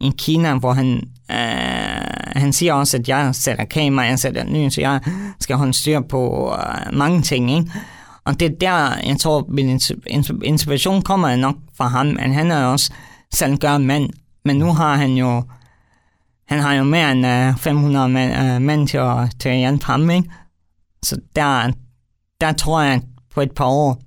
i 0.00 0.12
Kina, 0.18 0.54
hvor 0.54 0.72
han, 0.72 1.02
uh, 1.30 2.40
han 2.40 2.52
siger 2.52 2.74
også, 2.74 2.96
at 2.96 3.08
jeg 3.08 3.34
sætter 3.34 3.64
kamera, 3.64 4.04
jeg 4.04 4.18
sætter 4.18 4.44
lys, 4.44 4.78
jeg 4.78 5.00
skal 5.40 5.56
holde 5.56 5.72
styr 5.72 6.00
på 6.00 6.52
uh, 6.52 6.94
mange 6.94 7.22
ting, 7.22 7.50
ikke? 7.50 7.72
Og 8.24 8.40
det 8.40 8.52
er 8.52 8.56
der, 8.60 9.08
jeg 9.08 9.16
tror, 9.20 9.46
min 9.48 9.80
inspiration 10.42 11.02
kommer 11.02 11.36
nok 11.36 11.56
fra 11.74 11.88
ham, 11.88 12.16
at 12.20 12.34
han 12.34 12.50
er 12.50 12.64
også 12.64 12.92
gør 13.60 13.78
mand, 13.78 14.10
men 14.44 14.56
nu 14.56 14.72
har 14.72 14.96
han 14.96 15.12
jo 15.12 15.42
han 16.48 16.58
har 16.58 16.74
jo 16.74 16.84
mere 16.84 17.12
end 17.12 17.26
uh, 17.54 17.60
500 17.60 18.08
mænd, 18.08 18.32
uh, 18.32 18.62
mænd 18.62 18.88
til 18.88 18.98
at, 18.98 19.30
til 19.40 19.48
at 19.48 19.56
hjælpe 19.56 19.84
ham, 19.84 20.10
ikke? 20.10 20.30
Så 21.02 21.20
der, 21.36 21.72
der 22.40 22.52
tror 22.52 22.82
jeg, 22.82 22.94
at 22.94 23.02
på 23.34 23.40
et 23.40 23.52
par 23.52 23.64
år... 23.64 24.00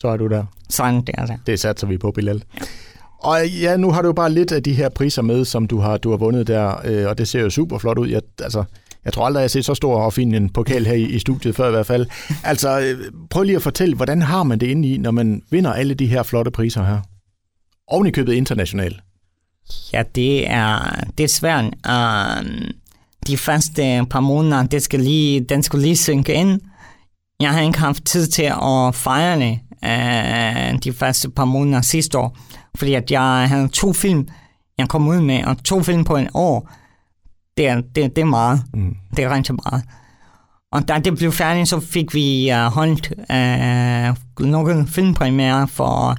Så 0.00 0.08
er 0.08 0.16
du 0.16 0.28
der. 0.28 0.44
Sådan 0.70 1.02
der, 1.02 1.26
der. 1.26 1.36
Det 1.46 1.60
satser 1.60 1.86
vi 1.86 1.98
på, 1.98 2.10
Bilal. 2.10 2.44
Ja. 2.60 2.64
Og 3.18 3.48
ja, 3.48 3.76
nu 3.76 3.90
har 3.90 4.02
du 4.02 4.08
jo 4.08 4.12
bare 4.12 4.32
lidt 4.32 4.52
af 4.52 4.62
de 4.62 4.72
her 4.72 4.88
priser 4.88 5.22
med, 5.22 5.44
som 5.44 5.66
du 5.66 5.78
har, 5.78 5.96
du 5.96 6.10
har 6.10 6.16
vundet 6.16 6.46
der, 6.46 6.74
øh, 6.84 7.08
og 7.08 7.18
det 7.18 7.28
ser 7.28 7.40
jo 7.40 7.50
super 7.50 7.78
flot 7.78 7.98
ud. 7.98 8.08
Jeg, 8.08 8.22
altså, 8.42 8.64
jeg 9.04 9.12
tror 9.12 9.26
aldrig, 9.26 9.40
jeg 9.40 9.44
har 9.44 9.48
set 9.48 9.64
så 9.64 9.74
stor 9.74 10.00
og 10.00 10.12
fin 10.12 10.34
en 10.34 10.50
pokal 10.50 10.86
her 10.86 10.94
i, 10.94 11.02
i 11.02 11.18
studiet 11.18 11.56
før 11.56 11.68
i 11.68 11.70
hvert 11.70 11.86
fald. 11.86 12.06
Altså, 12.44 12.80
øh, 12.80 13.12
prøv 13.30 13.42
lige 13.42 13.56
at 13.56 13.62
fortælle, 13.62 13.96
hvordan 13.96 14.22
har 14.22 14.42
man 14.42 14.60
det 14.60 14.66
inde 14.66 14.88
i, 14.88 14.98
når 14.98 15.10
man 15.10 15.42
vinder 15.50 15.72
alle 15.72 15.94
de 15.94 16.06
her 16.06 16.22
flotte 16.22 16.50
priser 16.50 16.84
her? 16.84 17.00
Oven 17.92 18.06
i 18.06 18.10
købet 18.10 18.32
internationalt. 18.32 19.00
Ja, 19.92 20.02
det 20.14 20.50
er, 20.50 21.00
det 21.18 21.24
er 21.24 21.28
svært. 21.28 21.64
Uh, 21.64 22.52
de 23.26 23.36
første 23.36 24.06
par 24.10 24.20
måneder, 24.20 24.62
det 24.62 24.82
skal 24.82 25.00
lige, 25.00 25.40
den 25.40 25.62
skulle 25.62 25.82
lige 25.82 25.96
synke 25.96 26.34
ind. 26.34 26.60
Jeg 27.40 27.50
har 27.50 27.60
ikke 27.60 27.78
haft 27.78 28.04
tid 28.04 28.26
til 28.26 28.42
at 28.42 28.94
fejre 28.94 29.40
det 29.40 29.58
uh, 29.82 30.78
de 30.84 30.92
første 30.92 31.30
par 31.30 31.44
måneder 31.44 31.80
sidste 31.80 32.18
år, 32.18 32.36
fordi 32.76 32.94
at 32.94 33.10
jeg 33.10 33.48
havde 33.48 33.68
to 33.68 33.92
film, 33.92 34.28
jeg 34.78 34.88
kom 34.88 35.08
ud 35.08 35.20
med, 35.20 35.44
og 35.44 35.64
to 35.64 35.82
film 35.82 36.04
på 36.04 36.16
en 36.16 36.28
år, 36.34 36.70
det 37.56 37.68
er, 37.68 37.80
det, 37.80 38.16
det 38.16 38.22
er 38.22 38.24
meget. 38.24 38.62
Mm. 38.74 38.96
Det 39.16 39.24
er 39.24 39.34
rigtig 39.34 39.54
meget. 39.64 39.84
Og 40.72 40.88
da 40.88 40.98
det 40.98 41.16
blev 41.16 41.32
færdigt, 41.32 41.68
så 41.68 41.80
fik 41.80 42.14
vi 42.14 42.50
uh, 42.52 42.58
holdt 42.58 43.12
uh, 43.20 44.46
nogle 44.46 44.86
filmpremiere 44.86 45.68
for 45.68 46.16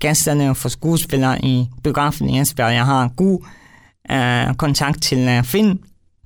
gæsterne 0.00 0.54
for 0.54 0.68
skuespillere 0.68 1.44
i 1.44 1.68
biografen 1.82 2.30
i 2.30 2.40
Esbjerg. 2.40 2.74
Jeg 2.74 2.84
har 2.84 3.08
god 3.16 3.44
uh, 4.12 4.54
kontakt 4.54 5.02
til 5.02 5.38
uh, 5.38 5.44
Finn. 5.44 5.78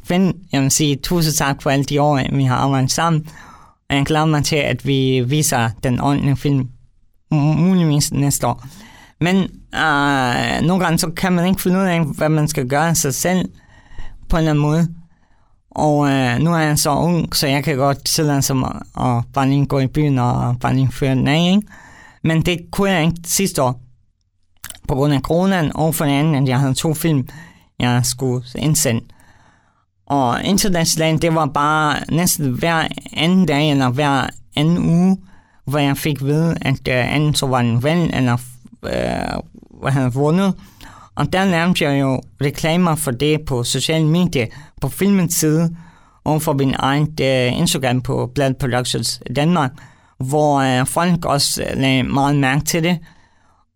Finn, 0.04 0.32
jeg 0.52 0.62
vil 0.62 0.70
sige 0.70 0.96
tusind 0.96 1.34
tak 1.34 1.62
for 1.62 1.70
alle 1.70 1.84
de 1.84 2.02
år, 2.02 2.36
vi 2.36 2.44
har 2.44 2.56
arbejdet 2.56 2.92
sammen. 2.92 3.28
Og 3.90 3.96
jeg 3.96 4.06
glæder 4.06 4.24
mig 4.24 4.44
til, 4.44 4.56
at 4.56 4.86
vi 4.86 5.24
viser 5.26 5.70
den 5.84 6.00
ordentlige 6.00 6.36
film 6.36 6.68
muligvis 7.30 8.12
næste 8.12 8.46
år. 8.46 8.64
Men 9.20 9.36
uh, 9.36 10.66
nogle 10.66 10.84
gange 10.84 10.98
så 10.98 11.10
kan 11.16 11.32
man 11.32 11.46
ikke 11.46 11.62
finde 11.62 11.78
ud 11.78 11.84
af, 11.84 12.04
hvad 12.04 12.28
man 12.28 12.48
skal 12.48 12.68
gøre 12.68 12.88
af 12.88 12.96
sig 12.96 13.14
selv 13.14 13.48
på 14.28 14.36
en 14.36 14.38
eller 14.38 14.50
anden 14.50 14.62
måde. 14.62 14.88
Og 15.70 16.10
øh, 16.10 16.38
nu 16.38 16.54
er 16.54 16.58
jeg 16.58 16.78
så 16.78 16.90
ung, 16.90 17.36
så 17.36 17.46
jeg 17.46 17.64
kan 17.64 17.76
godt 17.76 18.08
sidde 18.08 18.42
som 18.42 18.82
og 18.94 19.24
bare 19.32 19.48
lige 19.48 19.66
gå 19.66 19.78
i 19.78 19.86
byen 19.86 20.18
og 20.18 20.56
bare 20.60 20.74
lige 20.74 20.92
føre 20.92 21.14
den 21.14 21.28
af, 21.28 21.52
ikke? 21.56 21.68
Men 22.24 22.42
det 22.42 22.58
kunne 22.70 22.90
jeg 22.90 23.04
ikke 23.04 23.16
sidste 23.24 23.62
år. 23.62 23.80
På 24.88 24.94
grund 24.94 25.12
af 25.12 25.20
coronaen, 25.20 25.72
og 25.74 25.94
for 25.94 26.04
den 26.04 26.14
anden, 26.14 26.34
at 26.34 26.48
jeg 26.48 26.60
havde 26.60 26.74
to 26.74 26.94
film, 26.94 27.28
jeg 27.78 28.00
skulle 28.04 28.44
indsende. 28.58 29.00
Og 30.06 30.44
internationalt, 30.44 31.22
det 31.22 31.34
var 31.34 31.46
bare 31.46 31.96
næsten 32.10 32.52
hver 32.52 32.88
anden 33.12 33.46
dag, 33.46 33.70
eller 33.70 33.90
hver 33.90 34.26
anden 34.56 34.78
uge, 34.78 35.18
hvor 35.64 35.78
jeg 35.78 35.96
fik 35.96 36.22
ved, 36.22 36.56
at 36.60 36.88
øh, 36.88 37.14
anden 37.14 37.34
så 37.34 37.46
var 37.46 37.60
en 37.60 37.82
ven, 37.82 38.14
eller 38.14 38.36
øh, 38.84 39.92
havde 39.92 40.12
vundet. 40.12 40.54
Og 41.14 41.32
der 41.32 41.44
lavede 41.44 41.84
jeg 41.84 42.00
jo 42.00 42.20
reklamer 42.40 42.94
for 42.94 43.10
det 43.10 43.40
på 43.46 43.64
sociale 43.64 44.06
medier, 44.06 44.46
på 44.80 44.88
filmens 44.88 45.34
side, 45.34 45.76
og 46.24 46.42
for 46.42 46.52
min 46.52 46.74
egen 46.78 47.16
øh, 47.20 47.58
Instagram 47.58 48.00
på 48.00 48.30
Blood 48.34 48.54
Productions 48.54 49.22
Danmark, 49.36 49.70
hvor 50.18 50.58
øh, 50.58 50.86
folk 50.86 51.24
også 51.24 51.62
øh, 51.62 51.80
lagde 51.80 52.02
meget 52.02 52.36
mærke 52.36 52.64
til 52.64 52.82
det. 52.82 52.98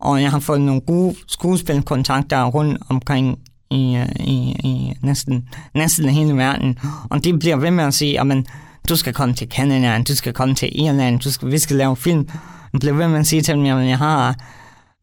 Og 0.01 0.23
jeg 0.23 0.31
har 0.31 0.39
fået 0.39 0.61
nogle 0.61 0.81
gode 0.81 1.15
skuespilkontakter 1.29 2.45
rundt 2.45 2.83
omkring 2.89 3.39
i, 3.71 3.97
øh, 3.97 4.09
i, 4.21 4.57
i 4.65 4.95
næsten, 5.03 5.49
næsten 5.75 6.09
hele 6.09 6.37
verden. 6.37 6.79
Og 7.11 7.25
de 7.25 7.39
bliver 7.39 7.57
ved 7.57 7.71
med 7.71 7.85
at 7.85 7.95
sige, 7.95 8.21
at 8.21 8.47
du 8.89 8.97
skal 8.97 9.13
komme 9.13 9.35
til 9.35 9.49
Canada, 9.51 10.03
du 10.03 10.17
skal 10.17 10.33
komme 10.33 10.55
til 10.55 10.81
Irland, 10.83 11.21
du 11.21 11.31
skal, 11.31 11.51
vi 11.51 11.59
skal 11.59 11.77
lave 11.77 11.97
film. 11.97 12.29
Jeg 12.73 12.81
bliver 12.81 12.95
ved 12.95 13.09
med 13.09 13.19
at 13.19 13.27
sige 13.27 13.43
til 13.43 13.55
dem, 13.55 13.65
at 13.65 13.89
jeg 13.89 13.99
har 13.99 14.35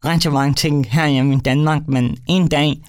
rigtig 0.05 0.31
mange 0.31 0.53
ting 0.53 0.87
her 0.91 1.05
i 1.05 1.39
Danmark, 1.39 1.87
men 1.87 2.17
en 2.27 2.47
dag, 2.47 2.81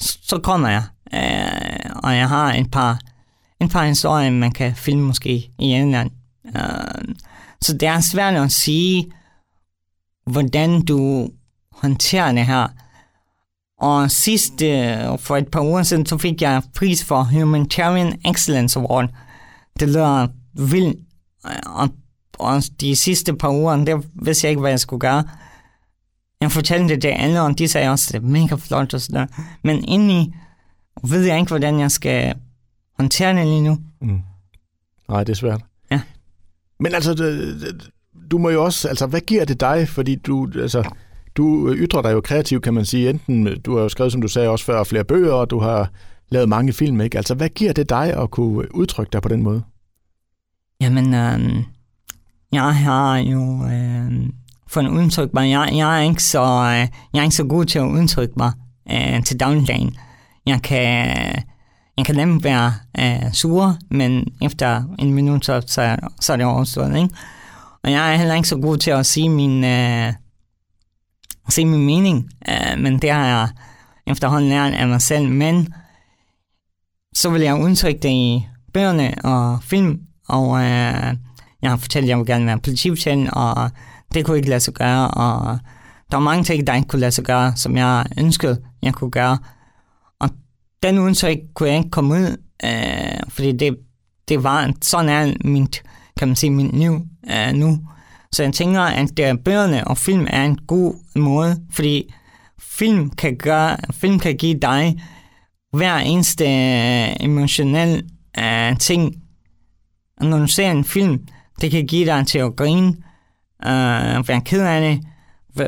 så 0.00 0.40
kommer 0.42 0.68
jeg, 0.68 0.82
øh, 1.14 1.90
og 2.02 2.16
jeg 2.16 2.28
har 2.28 2.54
et 2.54 2.70
par, 2.70 2.98
et 3.60 3.70
par 3.70 3.86
historier, 3.86 4.30
man 4.30 4.52
kan 4.52 4.74
filme 4.74 5.02
måske 5.02 5.50
i 5.58 5.76
Irland. 5.76 6.10
Øh, 6.56 7.14
så 7.62 7.72
det 7.72 7.88
er 7.88 8.00
svært 8.00 8.34
at 8.34 8.52
sige, 8.52 9.12
hvordan 10.26 10.84
du 10.84 11.30
håndterer 11.72 12.32
det 12.32 12.46
her. 12.46 12.66
Og 13.78 14.10
sidst, 14.10 14.62
øh, 14.62 15.18
for 15.18 15.36
et 15.36 15.48
par 15.48 15.60
uger 15.60 15.82
siden, 15.82 16.06
så 16.06 16.18
fik 16.18 16.42
jeg 16.42 16.62
pris 16.76 17.04
for 17.04 17.22
Humanitarian 17.22 18.20
Excellence 18.24 18.78
Award. 18.78 19.08
Det 19.80 19.88
lyder 19.88 20.26
vildt, 20.54 20.98
øh, 21.46 21.52
og, 21.66 21.88
og 22.38 22.62
de 22.80 22.96
sidste 22.96 23.34
par 23.34 23.50
uger, 23.50 23.84
der 23.84 24.02
vidste 24.14 24.44
jeg 24.44 24.50
ikke, 24.50 24.60
hvad 24.60 24.70
jeg 24.70 24.80
skulle 24.80 25.00
gøre. 25.00 25.24
Jeg 26.40 26.52
fortalte 26.52 26.94
det 26.94 27.02
til 27.02 27.08
alle, 27.08 27.42
og 27.42 27.58
de 27.58 27.68
sagde 27.68 27.90
også, 27.90 28.08
det 28.12 28.24
er 28.24 28.26
mega 28.26 28.54
flot 28.54 28.94
og 28.94 29.00
sådan 29.00 29.14
noget. 29.14 29.30
Men 29.62 29.84
indeni 29.84 30.34
ved 31.04 31.24
jeg 31.24 31.38
ikke, 31.38 31.48
hvordan 31.48 31.80
jeg 31.80 31.90
skal 31.90 32.34
håndtere 32.98 33.36
det 33.36 33.46
lige 33.46 33.60
nu. 33.62 33.78
Mm. 34.00 34.20
Nej, 35.08 35.24
det 35.24 35.32
er 35.32 35.36
svært. 35.36 35.67
Men 36.80 36.94
altså, 36.94 37.14
du, 38.30 38.38
må 38.38 38.50
jo 38.50 38.64
også, 38.64 38.88
altså, 38.88 39.06
hvad 39.06 39.20
giver 39.20 39.44
det 39.44 39.60
dig? 39.60 39.88
Fordi 39.88 40.14
du, 40.14 40.48
altså, 40.54 40.90
du 41.36 41.74
ytrer 41.74 42.02
dig 42.02 42.12
jo 42.12 42.20
kreativt, 42.20 42.62
kan 42.62 42.74
man 42.74 42.84
sige. 42.84 43.10
Enten, 43.10 43.60
du 43.60 43.76
har 43.76 43.82
jo 43.82 43.88
skrevet, 43.88 44.12
som 44.12 44.20
du 44.20 44.28
sagde, 44.28 44.48
også 44.48 44.64
før 44.64 44.84
flere 44.84 45.04
bøger, 45.04 45.32
og 45.32 45.50
du 45.50 45.58
har 45.58 45.90
lavet 46.28 46.48
mange 46.48 46.72
film, 46.72 47.00
ikke? 47.00 47.16
Altså, 47.16 47.34
hvad 47.34 47.48
giver 47.48 47.72
det 47.72 47.88
dig 47.88 48.14
at 48.22 48.30
kunne 48.30 48.74
udtrykke 48.74 49.10
dig 49.12 49.22
på 49.22 49.28
den 49.28 49.42
måde? 49.42 49.62
Jamen, 50.80 51.14
øh, 51.14 51.64
jeg 52.52 52.76
har 52.76 53.16
jo 53.16 53.64
øh, 53.64 54.28
for 54.68 54.80
en 54.80 54.88
udtrykke 54.88 55.30
mig. 55.34 55.50
Jeg, 55.50 55.70
jeg, 55.72 55.98
er 55.98 56.10
ikke 56.10 56.22
så, 56.22 56.42
øh, 56.42 56.88
jeg 57.12 57.18
er 57.20 57.22
ikke 57.22 57.36
så 57.36 57.44
god 57.44 57.64
til 57.64 57.78
at 57.78 57.84
udtrykke 57.84 58.34
mig 58.36 58.52
øh, 58.90 59.22
til 59.22 59.40
dagligdagen. 59.40 59.96
Jeg 60.46 60.62
kan, 60.62 61.16
jeg 61.98 62.06
kan 62.06 62.14
nemt 62.14 62.44
være 62.44 62.74
øh, 62.98 63.32
sur, 63.32 63.76
men 63.90 64.24
efter 64.42 64.82
en 64.98 65.14
minut, 65.14 65.44
så, 65.44 65.62
så, 65.66 65.96
så 66.20 66.32
er 66.32 66.36
det 66.36 66.46
overstået, 66.46 66.96
ikke? 66.96 67.14
Og 67.84 67.90
jeg 67.90 68.12
er 68.12 68.16
heller 68.16 68.34
ikke 68.34 68.48
så 68.48 68.56
god 68.56 68.76
til 68.76 68.90
at 68.90 69.06
sige 69.06 69.28
min, 69.28 69.64
øh, 69.64 70.12
sige 71.48 71.66
min 71.66 71.86
mening, 71.86 72.30
øh, 72.48 72.78
men 72.78 72.98
det 72.98 73.10
har 73.10 73.26
jeg 73.26 73.48
efterhånden 74.06 74.50
lært 74.50 74.72
af 74.72 74.88
mig 74.88 75.02
selv, 75.02 75.28
men 75.28 75.74
så 77.14 77.30
vil 77.30 77.42
jeg 77.42 77.60
udtrykke 77.60 78.00
det 78.00 78.08
i 78.08 78.46
bøgerne 78.74 79.14
og 79.24 79.62
film, 79.62 80.00
og 80.28 80.60
øh, 80.60 81.14
jeg 81.62 81.70
har 81.70 81.76
fortalt, 81.76 82.04
at 82.04 82.08
jeg 82.08 82.18
vil 82.18 82.26
gerne 82.26 82.46
være 82.46 82.58
politibetjent, 82.58 83.30
og 83.32 83.70
det 84.14 84.24
kunne 84.24 84.36
ikke 84.36 84.48
lade 84.48 84.60
sig 84.60 84.74
gøre, 84.74 85.10
og 85.10 85.58
der 86.10 86.16
var 86.16 86.24
mange 86.24 86.44
ting, 86.44 86.66
der 86.66 86.74
ikke 86.74 86.88
kunne 86.88 87.00
lade 87.00 87.12
sig 87.12 87.24
gøre, 87.24 87.56
som 87.56 87.76
jeg 87.76 88.06
ønskede, 88.18 88.60
jeg 88.82 88.94
kunne 88.94 89.10
gøre. 89.10 89.38
Og 90.82 90.88
den 90.88 90.98
udtryk 90.98 91.38
kunne 91.54 91.68
jeg 91.68 91.78
ikke 91.78 91.90
komme 91.90 92.14
ud, 92.14 92.36
øh, 92.64 93.20
fordi 93.28 93.52
det, 93.52 93.76
det 94.28 94.42
var, 94.42 94.72
sådan 94.82 95.08
er 95.08 95.34
mit, 95.44 95.82
kan 96.18 96.28
man 96.28 96.36
sige, 96.36 96.50
mit 96.50 96.76
liv 96.76 97.00
øh, 97.30 97.52
nu. 97.52 97.78
Så 98.32 98.42
jeg 98.42 98.52
tænker, 98.52 98.80
at 98.80 99.44
bøgerne 99.44 99.86
og 99.86 99.98
film 99.98 100.26
er 100.30 100.44
en 100.44 100.58
god 100.66 100.94
måde, 101.16 101.62
fordi 101.70 102.14
film 102.60 103.10
kan, 103.10 103.36
gøre, 103.36 103.76
film 103.92 104.18
kan 104.18 104.36
give 104.36 104.58
dig 104.62 105.00
hver 105.72 105.96
eneste 105.96 106.44
øh, 106.44 107.16
emotionel 107.20 108.04
øh, 108.38 108.78
ting. 108.78 109.14
Og 110.20 110.26
når 110.26 110.38
du 110.38 110.46
ser 110.46 110.70
en 110.70 110.84
film, 110.84 111.26
det 111.60 111.70
kan 111.70 111.86
give 111.86 112.06
dig 112.06 112.26
til 112.26 112.38
at 112.38 112.56
grine, 112.56 112.88
øh, 113.64 114.28
være 114.28 114.40
ked 114.44 114.62
af 114.62 114.80
det, 114.80 115.04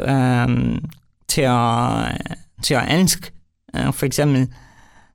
øh, 0.09 0.79
til 1.29 1.43
at, 1.43 2.09
øh, 2.09 2.37
til 2.63 2.75
at 2.75 3.01
elske, 3.01 3.31
øh, 3.77 3.93
for 3.93 4.07
eksempel. 4.07 4.49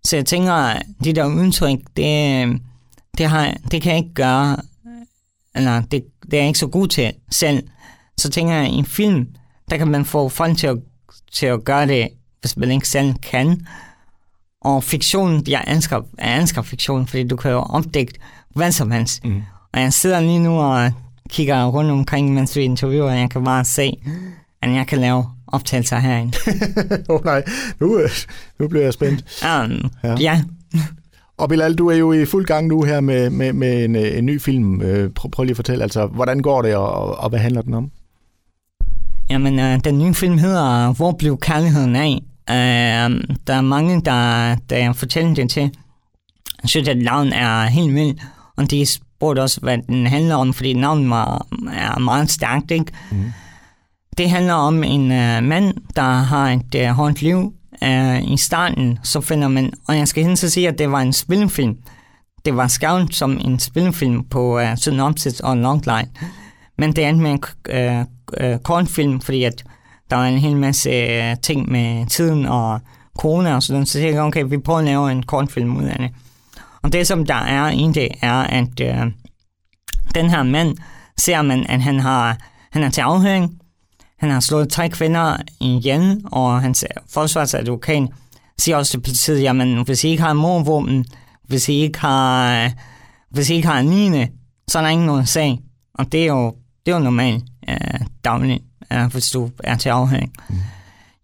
Så 0.06 0.16
jeg 0.16 0.26
tænker, 0.26 0.54
at 0.54 0.84
de 1.04 1.14
der 1.14 1.26
udtryk, 1.26 1.80
det, 1.98 2.62
det, 3.18 3.30
har, 3.30 3.54
det 3.72 3.82
kan 3.82 3.92
jeg 3.92 3.98
ikke 3.98 4.14
gøre, 4.14 4.58
eller 5.56 5.82
det, 5.82 6.06
det 6.22 6.34
er 6.34 6.38
jeg 6.38 6.48
ikke 6.48 6.60
så 6.60 6.68
god 6.68 6.88
til 6.88 7.14
selv. 7.32 7.68
Så 8.18 8.30
tænker 8.30 8.54
jeg, 8.54 8.66
at 8.66 8.72
i 8.72 8.76
en 8.76 8.86
film, 8.86 9.28
der 9.70 9.78
kan 9.78 9.88
man 9.88 10.06
få 10.06 10.30
folk 10.30 10.58
til 10.58 10.68
at, 10.68 10.78
til 11.34 11.46
at 11.46 11.64
gøre 11.64 11.88
det, 11.88 12.10
hvis 12.42 12.58
man 12.58 12.72
ikke 12.72 12.88
selv 12.88 13.14
kan. 13.14 13.68
Og 14.62 14.84
fiktion, 14.84 15.44
jeg 15.48 15.64
elsker, 15.68 16.02
jeg 16.20 16.42
elsker 16.42 16.62
fiktion, 16.62 17.08
fordi 17.08 17.28
du 17.28 17.36
kan 17.36 17.52
jo 17.52 17.60
opdække 17.60 18.14
hvad 18.56 18.72
som 18.72 18.92
helst. 18.92 19.26
Mm. 19.26 19.44
Og 19.74 19.82
jeg 19.82 19.94
sidder 19.94 20.20
lige 20.20 20.40
nu 20.40 20.60
og 20.60 20.92
kigger 21.30 21.66
rundt 21.66 21.92
omkring, 21.92 22.34
mens 22.34 22.56
vi 22.56 22.62
interviewer, 22.62 23.12
og 23.12 23.20
jeg 23.20 23.30
kan 23.30 23.44
bare 23.44 23.66
se, 23.66 23.98
at 24.62 24.72
jeg 24.72 24.88
kan 24.88 24.98
lave 24.98 25.26
optagelser 25.56 26.00
herinde. 26.00 26.38
Åh 27.10 27.16
oh, 27.16 27.26
nej, 27.26 27.44
nu, 27.80 28.00
nu 28.60 28.68
bliver 28.68 28.84
jeg 28.84 28.94
spændt. 28.94 29.44
Um, 29.44 29.92
ja. 30.04 30.16
ja. 30.20 30.42
Og 31.38 31.50
Bilal, 31.50 31.76
du 31.76 31.88
er 31.88 31.96
jo 31.96 32.14
i 32.14 32.26
fuld 32.26 32.46
gang 32.46 32.68
nu 32.68 32.84
her 32.84 33.02
med, 33.02 33.30
med, 33.30 33.54
med 33.54 33.86
en, 33.86 33.96
en 33.96 34.26
ny 34.26 34.42
film. 34.42 34.82
Øh, 34.82 35.10
prøv, 35.10 35.32
prøv 35.32 35.44
lige 35.44 35.52
at 35.52 35.56
fortælle, 35.56 35.84
altså, 35.84 36.06
hvordan 36.06 36.40
går 36.40 36.62
det, 36.62 36.76
og, 36.76 37.18
og 37.18 37.30
hvad 37.30 37.40
handler 37.40 37.62
den 37.62 37.74
om? 37.74 37.92
Jamen, 39.30 39.60
øh, 39.60 39.80
den 39.84 40.00
nye 40.00 40.14
film 40.14 40.38
hedder 40.38 40.94
Hvor 40.94 41.12
blev 41.12 41.38
kærligheden 41.38 41.96
af? 41.96 42.22
Øh, 42.50 43.24
der 43.48 43.54
er 43.54 43.62
mange, 43.62 44.02
der, 44.02 44.56
der 44.70 44.94
fortæller 44.94 45.34
det 45.34 45.50
til. 45.50 45.72
Jeg 46.62 46.70
synes, 46.70 46.88
at 46.88 46.98
navnet 46.98 47.34
er 47.36 47.66
helt 47.66 47.96
vildt, 47.96 48.22
og 48.56 48.72
de 48.72 48.86
spurgte 48.86 49.40
også, 49.40 49.60
hvad 49.62 49.78
den 49.78 50.08
handler 50.08 50.36
om, 50.36 50.54
fordi 50.54 50.74
navnet 50.74 51.10
var, 51.10 51.48
er 51.74 52.00
meget 52.00 52.32
stærkt, 52.32 52.72
ikke? 52.72 52.92
Mm. 53.12 53.32
Det 54.18 54.30
handler 54.30 54.54
om 54.54 54.84
en 54.84 55.02
uh, 55.02 55.44
mand, 55.44 55.74
der 55.96 56.02
har 56.02 56.50
et 56.50 56.76
uh, 56.76 56.96
hårdt 56.96 57.22
liv. 57.22 57.54
Uh, 57.82 58.32
I 58.32 58.38
starten, 58.38 59.00
så 59.04 59.22
finder 59.22 59.48
man, 59.48 59.74
og 59.88 59.98
jeg 59.98 60.08
skal 60.08 60.24
hen 60.24 60.38
så 60.38 60.50
sige, 60.50 60.68
at 60.68 60.78
det 60.78 60.92
var 60.92 61.02
en 61.02 61.14
spilfilm. 61.14 61.78
Det 62.46 62.58
var 62.58 62.68
skrevet 62.68 63.16
som 63.16 63.32
en 63.46 63.60
spilfilm 63.60 64.24
på 64.24 64.60
uh, 64.60 64.78
synopsis 64.78 65.40
og 65.40 65.58
longline. 65.58 66.10
Men 66.78 66.96
det 66.96 67.06
endte 67.06 67.24
med 67.24 67.32
en 67.32 67.44
uh, 67.74 68.52
uh, 68.52 68.58
kortfilm, 68.64 69.22
fordi 69.22 69.44
at 69.44 69.64
der 70.10 70.16
var 70.16 70.26
en 70.26 70.40
hel 70.40 70.58
masse 70.58 70.90
uh, 70.90 71.40
ting 71.42 71.72
med 71.72 72.06
tiden 72.08 72.46
og 72.46 72.80
corona 73.20 73.56
og 73.56 73.64
sådan. 73.64 73.86
Så 73.86 74.00
jeg 74.00 74.20
okay, 74.20 74.44
vi 74.48 74.58
prøver 74.58 74.80
at 74.80 74.86
lave 74.86 75.12
en 75.12 75.24
kortfilm 75.24 75.78
ud 75.78 75.84
af 75.84 75.98
det. 76.00 76.10
Og 76.84 76.94
det, 76.94 77.08
som 77.08 77.26
der 77.26 77.36
er 77.36 77.70
i 77.70 77.92
det, 77.94 78.08
er, 78.22 78.34
at 78.34 78.82
uh, 78.82 79.12
den 80.16 80.30
her 80.30 80.44
mand, 80.44 80.78
ser 81.18 81.42
man, 81.42 81.66
at 81.70 81.82
han 81.82 82.00
har 82.00 82.38
han 82.72 82.84
er 82.84 82.90
til 82.90 83.02
afhøring, 83.02 83.60
han 84.20 84.30
har 84.30 84.40
slået 84.40 84.70
tre 84.70 84.90
kvinder 84.90 85.38
ihjel, 85.60 86.22
og 86.26 86.62
hans 86.62 86.86
forsvarsadvokat 87.10 88.10
siger 88.60 88.78
også 88.78 88.92
til 88.92 89.02
politiet, 89.02 89.42
jamen 89.42 89.86
hvis 89.86 90.04
I 90.04 90.08
ikke 90.08 90.24
har 90.24 90.34
morvåben, 90.34 91.06
hvis 91.48 91.70
I 91.70 91.74
ikke 91.74 92.00
har, 92.00 92.72
hvis 93.32 93.50
I 93.50 93.54
ikke 93.54 93.68
har 93.68 93.80
en 93.80 93.90
lignende, 93.90 94.28
så 94.68 94.78
er 94.78 94.84
der 94.84 94.90
ingen 94.90 95.08
noget 95.08 95.30
sag. 95.30 95.60
Og 95.94 96.12
det 96.12 96.22
er 96.22 96.26
jo, 96.28 96.56
det 96.86 96.92
er 96.92 96.96
jo 96.96 97.04
normalt 97.04 97.44
uh, 97.68 98.06
dagligt, 98.24 98.64
uh, 98.94 99.06
hvis 99.06 99.32
du 99.32 99.50
er 99.64 99.76
til 99.76 99.90
afhøring. 99.90 100.34
Mm. 100.50 100.56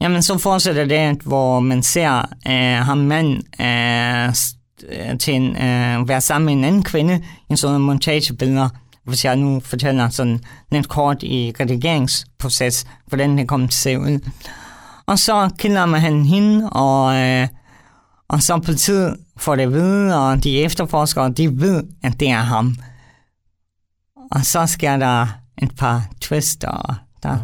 Jamen 0.01 0.23
så 0.23 0.37
fortsætter 0.37 0.85
det, 0.85 1.21
hvor 1.21 1.59
man 1.59 1.83
ser 1.83 2.21
uh, 2.45 2.85
ham 2.85 2.97
mand 2.97 3.33
uh, 3.59 4.33
til 5.17 5.33
en, 5.33 5.49
uh, 5.49 6.07
være 6.07 6.21
sammen 6.21 6.45
med 6.45 6.53
en 6.53 6.63
anden 6.63 6.83
kvinde 6.83 7.21
i 7.49 7.55
sådan 7.55 7.73
nogle 7.73 7.85
montagebilleder, 7.85 8.69
hvis 9.05 9.25
jeg 9.25 9.35
nu 9.35 9.59
fortæller 9.59 10.09
sådan 10.09 10.39
lidt 10.71 10.89
kort 10.89 11.23
i 11.23 11.53
redigeringsproces, 11.59 12.85
hvordan 13.07 13.37
det 13.37 13.47
kommer 13.47 13.67
til 13.67 13.77
at 13.77 13.81
se 13.81 13.99
ud. 13.99 14.19
Og 15.05 15.19
så 15.19 15.49
kender 15.57 15.85
man 15.85 16.01
han 16.01 16.25
hende, 16.25 16.69
og, 16.69 17.15
øh, 17.15 17.47
og 18.27 18.41
så 18.41 18.59
politiet 18.59 19.17
får 19.37 19.55
det 19.55 19.63
at 19.63 19.73
vide, 19.73 20.29
og 20.29 20.43
de 20.43 20.61
efterforskere, 20.61 21.29
de 21.29 21.61
ved, 21.61 21.83
at 22.03 22.19
det 22.19 22.29
er 22.29 22.41
ham. 22.41 22.75
Og 24.31 24.45
så 24.45 24.65
sker 24.65 24.97
der 24.97 25.27
et 25.61 25.75
par 25.77 26.05
twister, 26.21 27.01
der, 27.23 27.37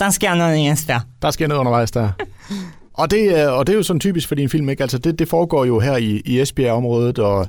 der 0.00 0.10
sker 0.10 0.34
noget 0.34 0.56
i 0.56 0.68
Esbjerg. 0.68 1.02
Der 1.22 1.30
sker 1.30 1.46
noget 1.46 1.60
undervejs 1.60 1.90
der. 1.90 2.10
og, 3.00 3.10
det, 3.10 3.48
og 3.48 3.66
det 3.66 3.72
er 3.72 3.76
jo 3.76 3.82
sådan 3.82 4.00
typisk 4.00 4.28
for 4.28 4.34
din 4.34 4.48
film, 4.48 4.68
ikke? 4.68 4.82
Altså 4.82 4.98
det, 4.98 5.18
det 5.18 5.28
foregår 5.28 5.64
jo 5.64 5.80
her 5.80 5.96
i, 5.96 6.22
i 6.24 6.40
Esbjerg-området, 6.40 7.18
og 7.18 7.48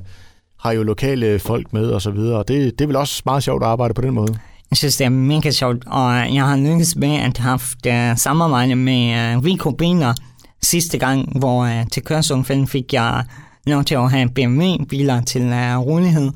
har 0.64 0.72
jo 0.72 0.82
lokale 0.82 1.38
folk 1.38 1.72
med 1.72 1.86
og 1.86 2.02
så 2.02 2.10
videre. 2.10 2.38
Og 2.38 2.48
det, 2.48 2.78
det 2.78 2.84
er 2.84 2.86
vel 2.86 2.96
også 2.96 3.22
meget 3.24 3.42
sjovt 3.42 3.62
at 3.62 3.68
arbejde 3.68 3.94
på 3.94 4.02
den 4.02 4.14
måde. 4.14 4.38
Jeg 4.70 4.76
synes, 4.76 4.96
det 4.96 5.04
er 5.04 5.08
mega 5.08 5.50
sjovt, 5.50 5.84
og 5.86 6.34
jeg 6.34 6.46
har 6.46 6.56
lykkes 6.56 6.96
med 6.96 7.16
at 7.16 7.38
have 7.38 7.50
haft 7.50 7.86
uh, 7.86 8.16
samarbejde 8.16 8.74
med 8.74 9.36
uh, 9.36 9.44
Rico 9.44 9.70
Biner 9.70 10.14
sidste 10.62 10.98
gang, 10.98 11.38
hvor 11.38 11.64
uh, 11.64 11.86
til 11.92 12.02
Kørsundfælden 12.02 12.66
fik 12.66 12.92
jeg 12.92 13.24
lov 13.66 13.84
til 13.84 13.94
at 13.94 14.10
have 14.10 14.28
BMW-biler 14.28 15.20
til 15.20 15.42
uh, 15.42 15.86
rolighed. 15.86 16.30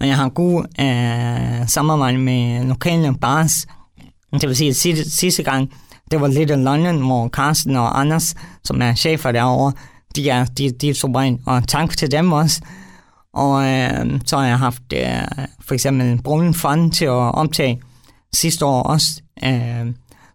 Og 0.00 0.06
jeg 0.06 0.16
har 0.16 0.28
god 0.28 0.64
uh, 0.80 1.68
samarbejde 1.68 2.18
med 2.18 2.64
lokale 2.64 3.14
bars. 3.20 3.66
Det 4.32 4.48
vil 4.48 4.56
sige, 4.56 4.70
at 4.70 4.76
sidste, 4.76 5.10
sidste 5.10 5.42
gang, 5.42 5.70
det 6.10 6.20
var 6.20 6.26
Little 6.26 6.64
London, 6.64 6.98
hvor 7.06 7.28
Carsten 7.28 7.76
og 7.76 8.00
Anders, 8.00 8.34
som 8.64 8.82
er 8.82 8.94
chefer 8.94 9.32
derovre, 9.32 9.72
de 10.16 10.30
er, 10.30 10.44
de, 10.44 10.70
de 10.70 10.88
er 10.88 10.94
super 10.94 11.36
og 11.46 11.68
tak 11.68 11.96
til 11.96 12.10
dem 12.10 12.32
også. 12.32 12.60
Og 13.34 13.64
øh, 13.64 14.20
så 14.26 14.36
har 14.36 14.46
jeg 14.46 14.58
haft 14.58 14.82
øh, 14.94 15.46
for 15.60 15.74
eksempel 15.74 16.22
Brunnen 16.22 16.54
Fond 16.54 16.92
til 16.92 17.04
at 17.04 17.34
optage 17.34 17.82
sidste 18.32 18.66
år 18.66 18.82
også. 18.82 19.22
Øh, 19.44 19.86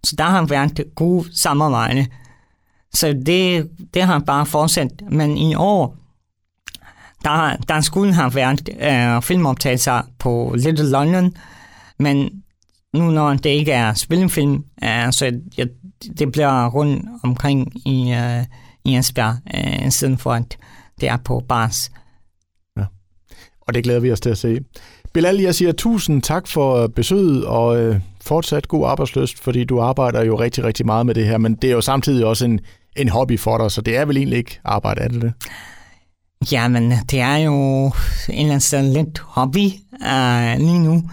så 0.03 0.15
der 0.17 0.23
har 0.23 0.45
været 0.45 0.83
gode 0.95 1.37
samarbejde. 1.37 2.07
Så 2.93 3.13
det, 3.25 3.69
det 3.93 4.03
har 4.03 4.19
bare 4.19 4.45
fortsat. 4.45 4.91
Men 5.11 5.37
i 5.37 5.55
år, 5.55 5.95
der, 7.23 7.55
der 7.67 7.81
skulle 7.81 8.13
have 8.13 8.35
været 8.35 8.69
øh, 8.81 9.21
filmoptagelser 9.21 10.01
på 10.19 10.55
Little 10.57 10.89
London, 10.89 11.33
men 11.99 12.29
nu 12.93 13.11
når 13.11 13.33
det 13.33 13.49
ikke 13.49 13.71
er 13.71 13.93
spillefilm, 13.93 14.63
øh, 14.83 15.11
så 15.11 15.39
jeg, 15.57 15.67
det 16.19 16.31
bliver 16.31 16.69
rundt 16.69 17.05
omkring 17.23 17.87
i, 17.87 18.13
øh, 18.13 18.45
i 18.85 18.97
Esbjerg, 18.97 19.37
øh, 19.55 19.87
i 19.87 19.91
stedet 19.91 20.19
for 20.19 20.33
at 20.33 20.57
det 21.01 21.09
er 21.09 21.17
på 21.17 21.43
bars 21.49 21.91
og 23.69 23.75
det 23.75 23.83
glæder 23.83 23.99
vi 23.99 24.11
os 24.11 24.19
til 24.19 24.29
at 24.29 24.37
se. 24.37 24.59
Bilal, 25.13 25.37
jeg 25.37 25.55
siger 25.55 25.71
tusind 25.71 26.21
tak 26.21 26.47
for 26.47 26.83
øh, 26.83 26.89
besøget, 26.89 27.45
og 27.45 27.81
øh, 27.81 27.99
fortsat 28.21 28.67
god 28.67 28.87
arbejdsløst, 28.87 29.43
fordi 29.43 29.63
du 29.63 29.81
arbejder 29.81 30.23
jo 30.23 30.39
rigtig, 30.39 30.63
rigtig 30.63 30.85
meget 30.85 31.05
med 31.05 31.15
det 31.15 31.25
her, 31.25 31.37
men 31.37 31.55
det 31.55 31.69
er 31.69 31.71
jo 31.73 31.81
samtidig 31.81 32.25
også 32.25 32.45
en, 32.45 32.59
en 32.95 33.09
hobby 33.09 33.39
for 33.39 33.57
dig, 33.57 33.71
så 33.71 33.81
det 33.81 33.97
er 33.97 34.05
vel 34.05 34.17
egentlig 34.17 34.37
ikke 34.37 34.59
arbejde, 34.65 35.01
er 35.01 35.07
det 35.07 35.21
det? 35.21 35.33
Jamen, 36.51 36.93
det 37.11 37.19
er 37.19 37.37
jo 37.37 37.85
en 37.85 37.91
eller 38.29 38.45
anden 38.45 38.59
sted 38.59 38.93
lidt 38.93 39.19
hobby 39.19 39.65
uh, 39.93 40.57
lige 40.57 40.79
nu, 40.79 41.03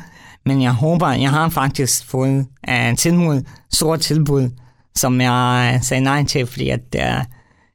men 0.46 0.62
jeg 0.62 0.72
håber, 0.72 1.12
jeg 1.12 1.30
har 1.30 1.48
faktisk 1.48 2.06
fået 2.06 2.46
øh, 2.68 2.90
uh, 2.90 2.96
tilbud, 2.96 3.42
stort 3.72 4.00
tilbud, 4.00 4.50
som 4.94 5.20
jeg 5.20 5.78
sagde 5.82 6.04
nej 6.04 6.24
til, 6.24 6.46
fordi 6.46 6.68
at, 6.68 6.80
uh, 6.94 7.24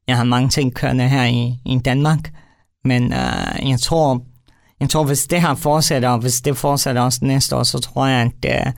jeg 0.08 0.18
har 0.18 0.24
mange 0.24 0.50
ting 0.50 0.74
kørende 0.74 1.08
her 1.08 1.26
i, 1.26 1.54
i 1.66 1.80
Danmark, 1.86 2.20
men 2.86 3.04
uh, 3.04 3.70
jeg 3.70 3.80
tror, 3.82 4.22
jeg 4.82 4.90
tror, 4.90 5.04
hvis 5.04 5.28
det 5.28 5.42
her 5.42 5.56
fortsætter, 5.56 6.10
og 6.10 6.20
hvis 6.20 6.42
det 6.42 6.58
fortsætter 6.58 7.02
også 7.02 7.20
næste 7.22 7.56
år, 7.56 7.64
så 7.64 7.80
tror 7.80 8.08
jeg, 8.08 8.32
at, 8.44 8.68
uh, 8.68 8.72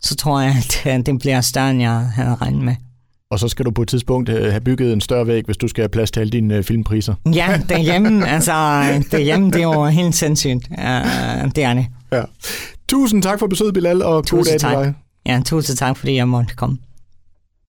så 0.00 0.16
tror 0.16 0.40
jeg, 0.40 0.56
at 0.58 0.98
uh, 0.98 1.06
det 1.06 1.18
bliver 1.18 1.40
større, 1.40 1.70
end 1.70 1.80
jeg 1.80 2.10
havde 2.14 2.34
regnet 2.34 2.62
med. 2.62 2.74
og 3.30 3.38
så 3.38 3.48
skal 3.48 3.64
du 3.64 3.70
på 3.70 3.82
et 3.82 3.88
tidspunkt 3.88 4.28
øh, 4.28 4.50
have 4.50 4.60
bygget 4.60 4.92
en 4.92 5.00
større 5.00 5.26
væg, 5.26 5.44
hvis 5.44 5.56
du 5.56 5.68
skal 5.68 5.82
have 5.82 5.88
plads 5.88 6.10
til 6.10 6.20
alle 6.20 6.30
dine 6.30 6.54
øh, 6.56 6.64
filmpriser. 6.64 7.14
Ja, 7.34 7.60
derhjemme, 7.68 8.28
altså, 8.34 8.52
derhjemme, 9.10 9.50
det 9.50 9.56
er 9.56 9.62
jo 9.62 9.84
helt 9.84 10.14
sindssygt. 10.14 10.68
Uh, 10.70 11.50
det 11.54 11.64
er 11.64 11.74
det. 11.74 11.86
Ja. 12.12 12.22
Tusind 12.88 13.22
tak 13.22 13.38
for 13.38 13.46
besøget, 13.46 13.74
Bilal, 13.74 14.02
og 14.02 14.24
god 14.30 14.44
dag 14.44 14.60
til 14.60 14.68
dig. 14.68 14.94
Ja, 15.26 15.40
tusind 15.44 15.76
tak, 15.76 15.96
fordi 15.96 16.14
jeg 16.14 16.28
måtte 16.28 16.54
komme. 16.54 16.78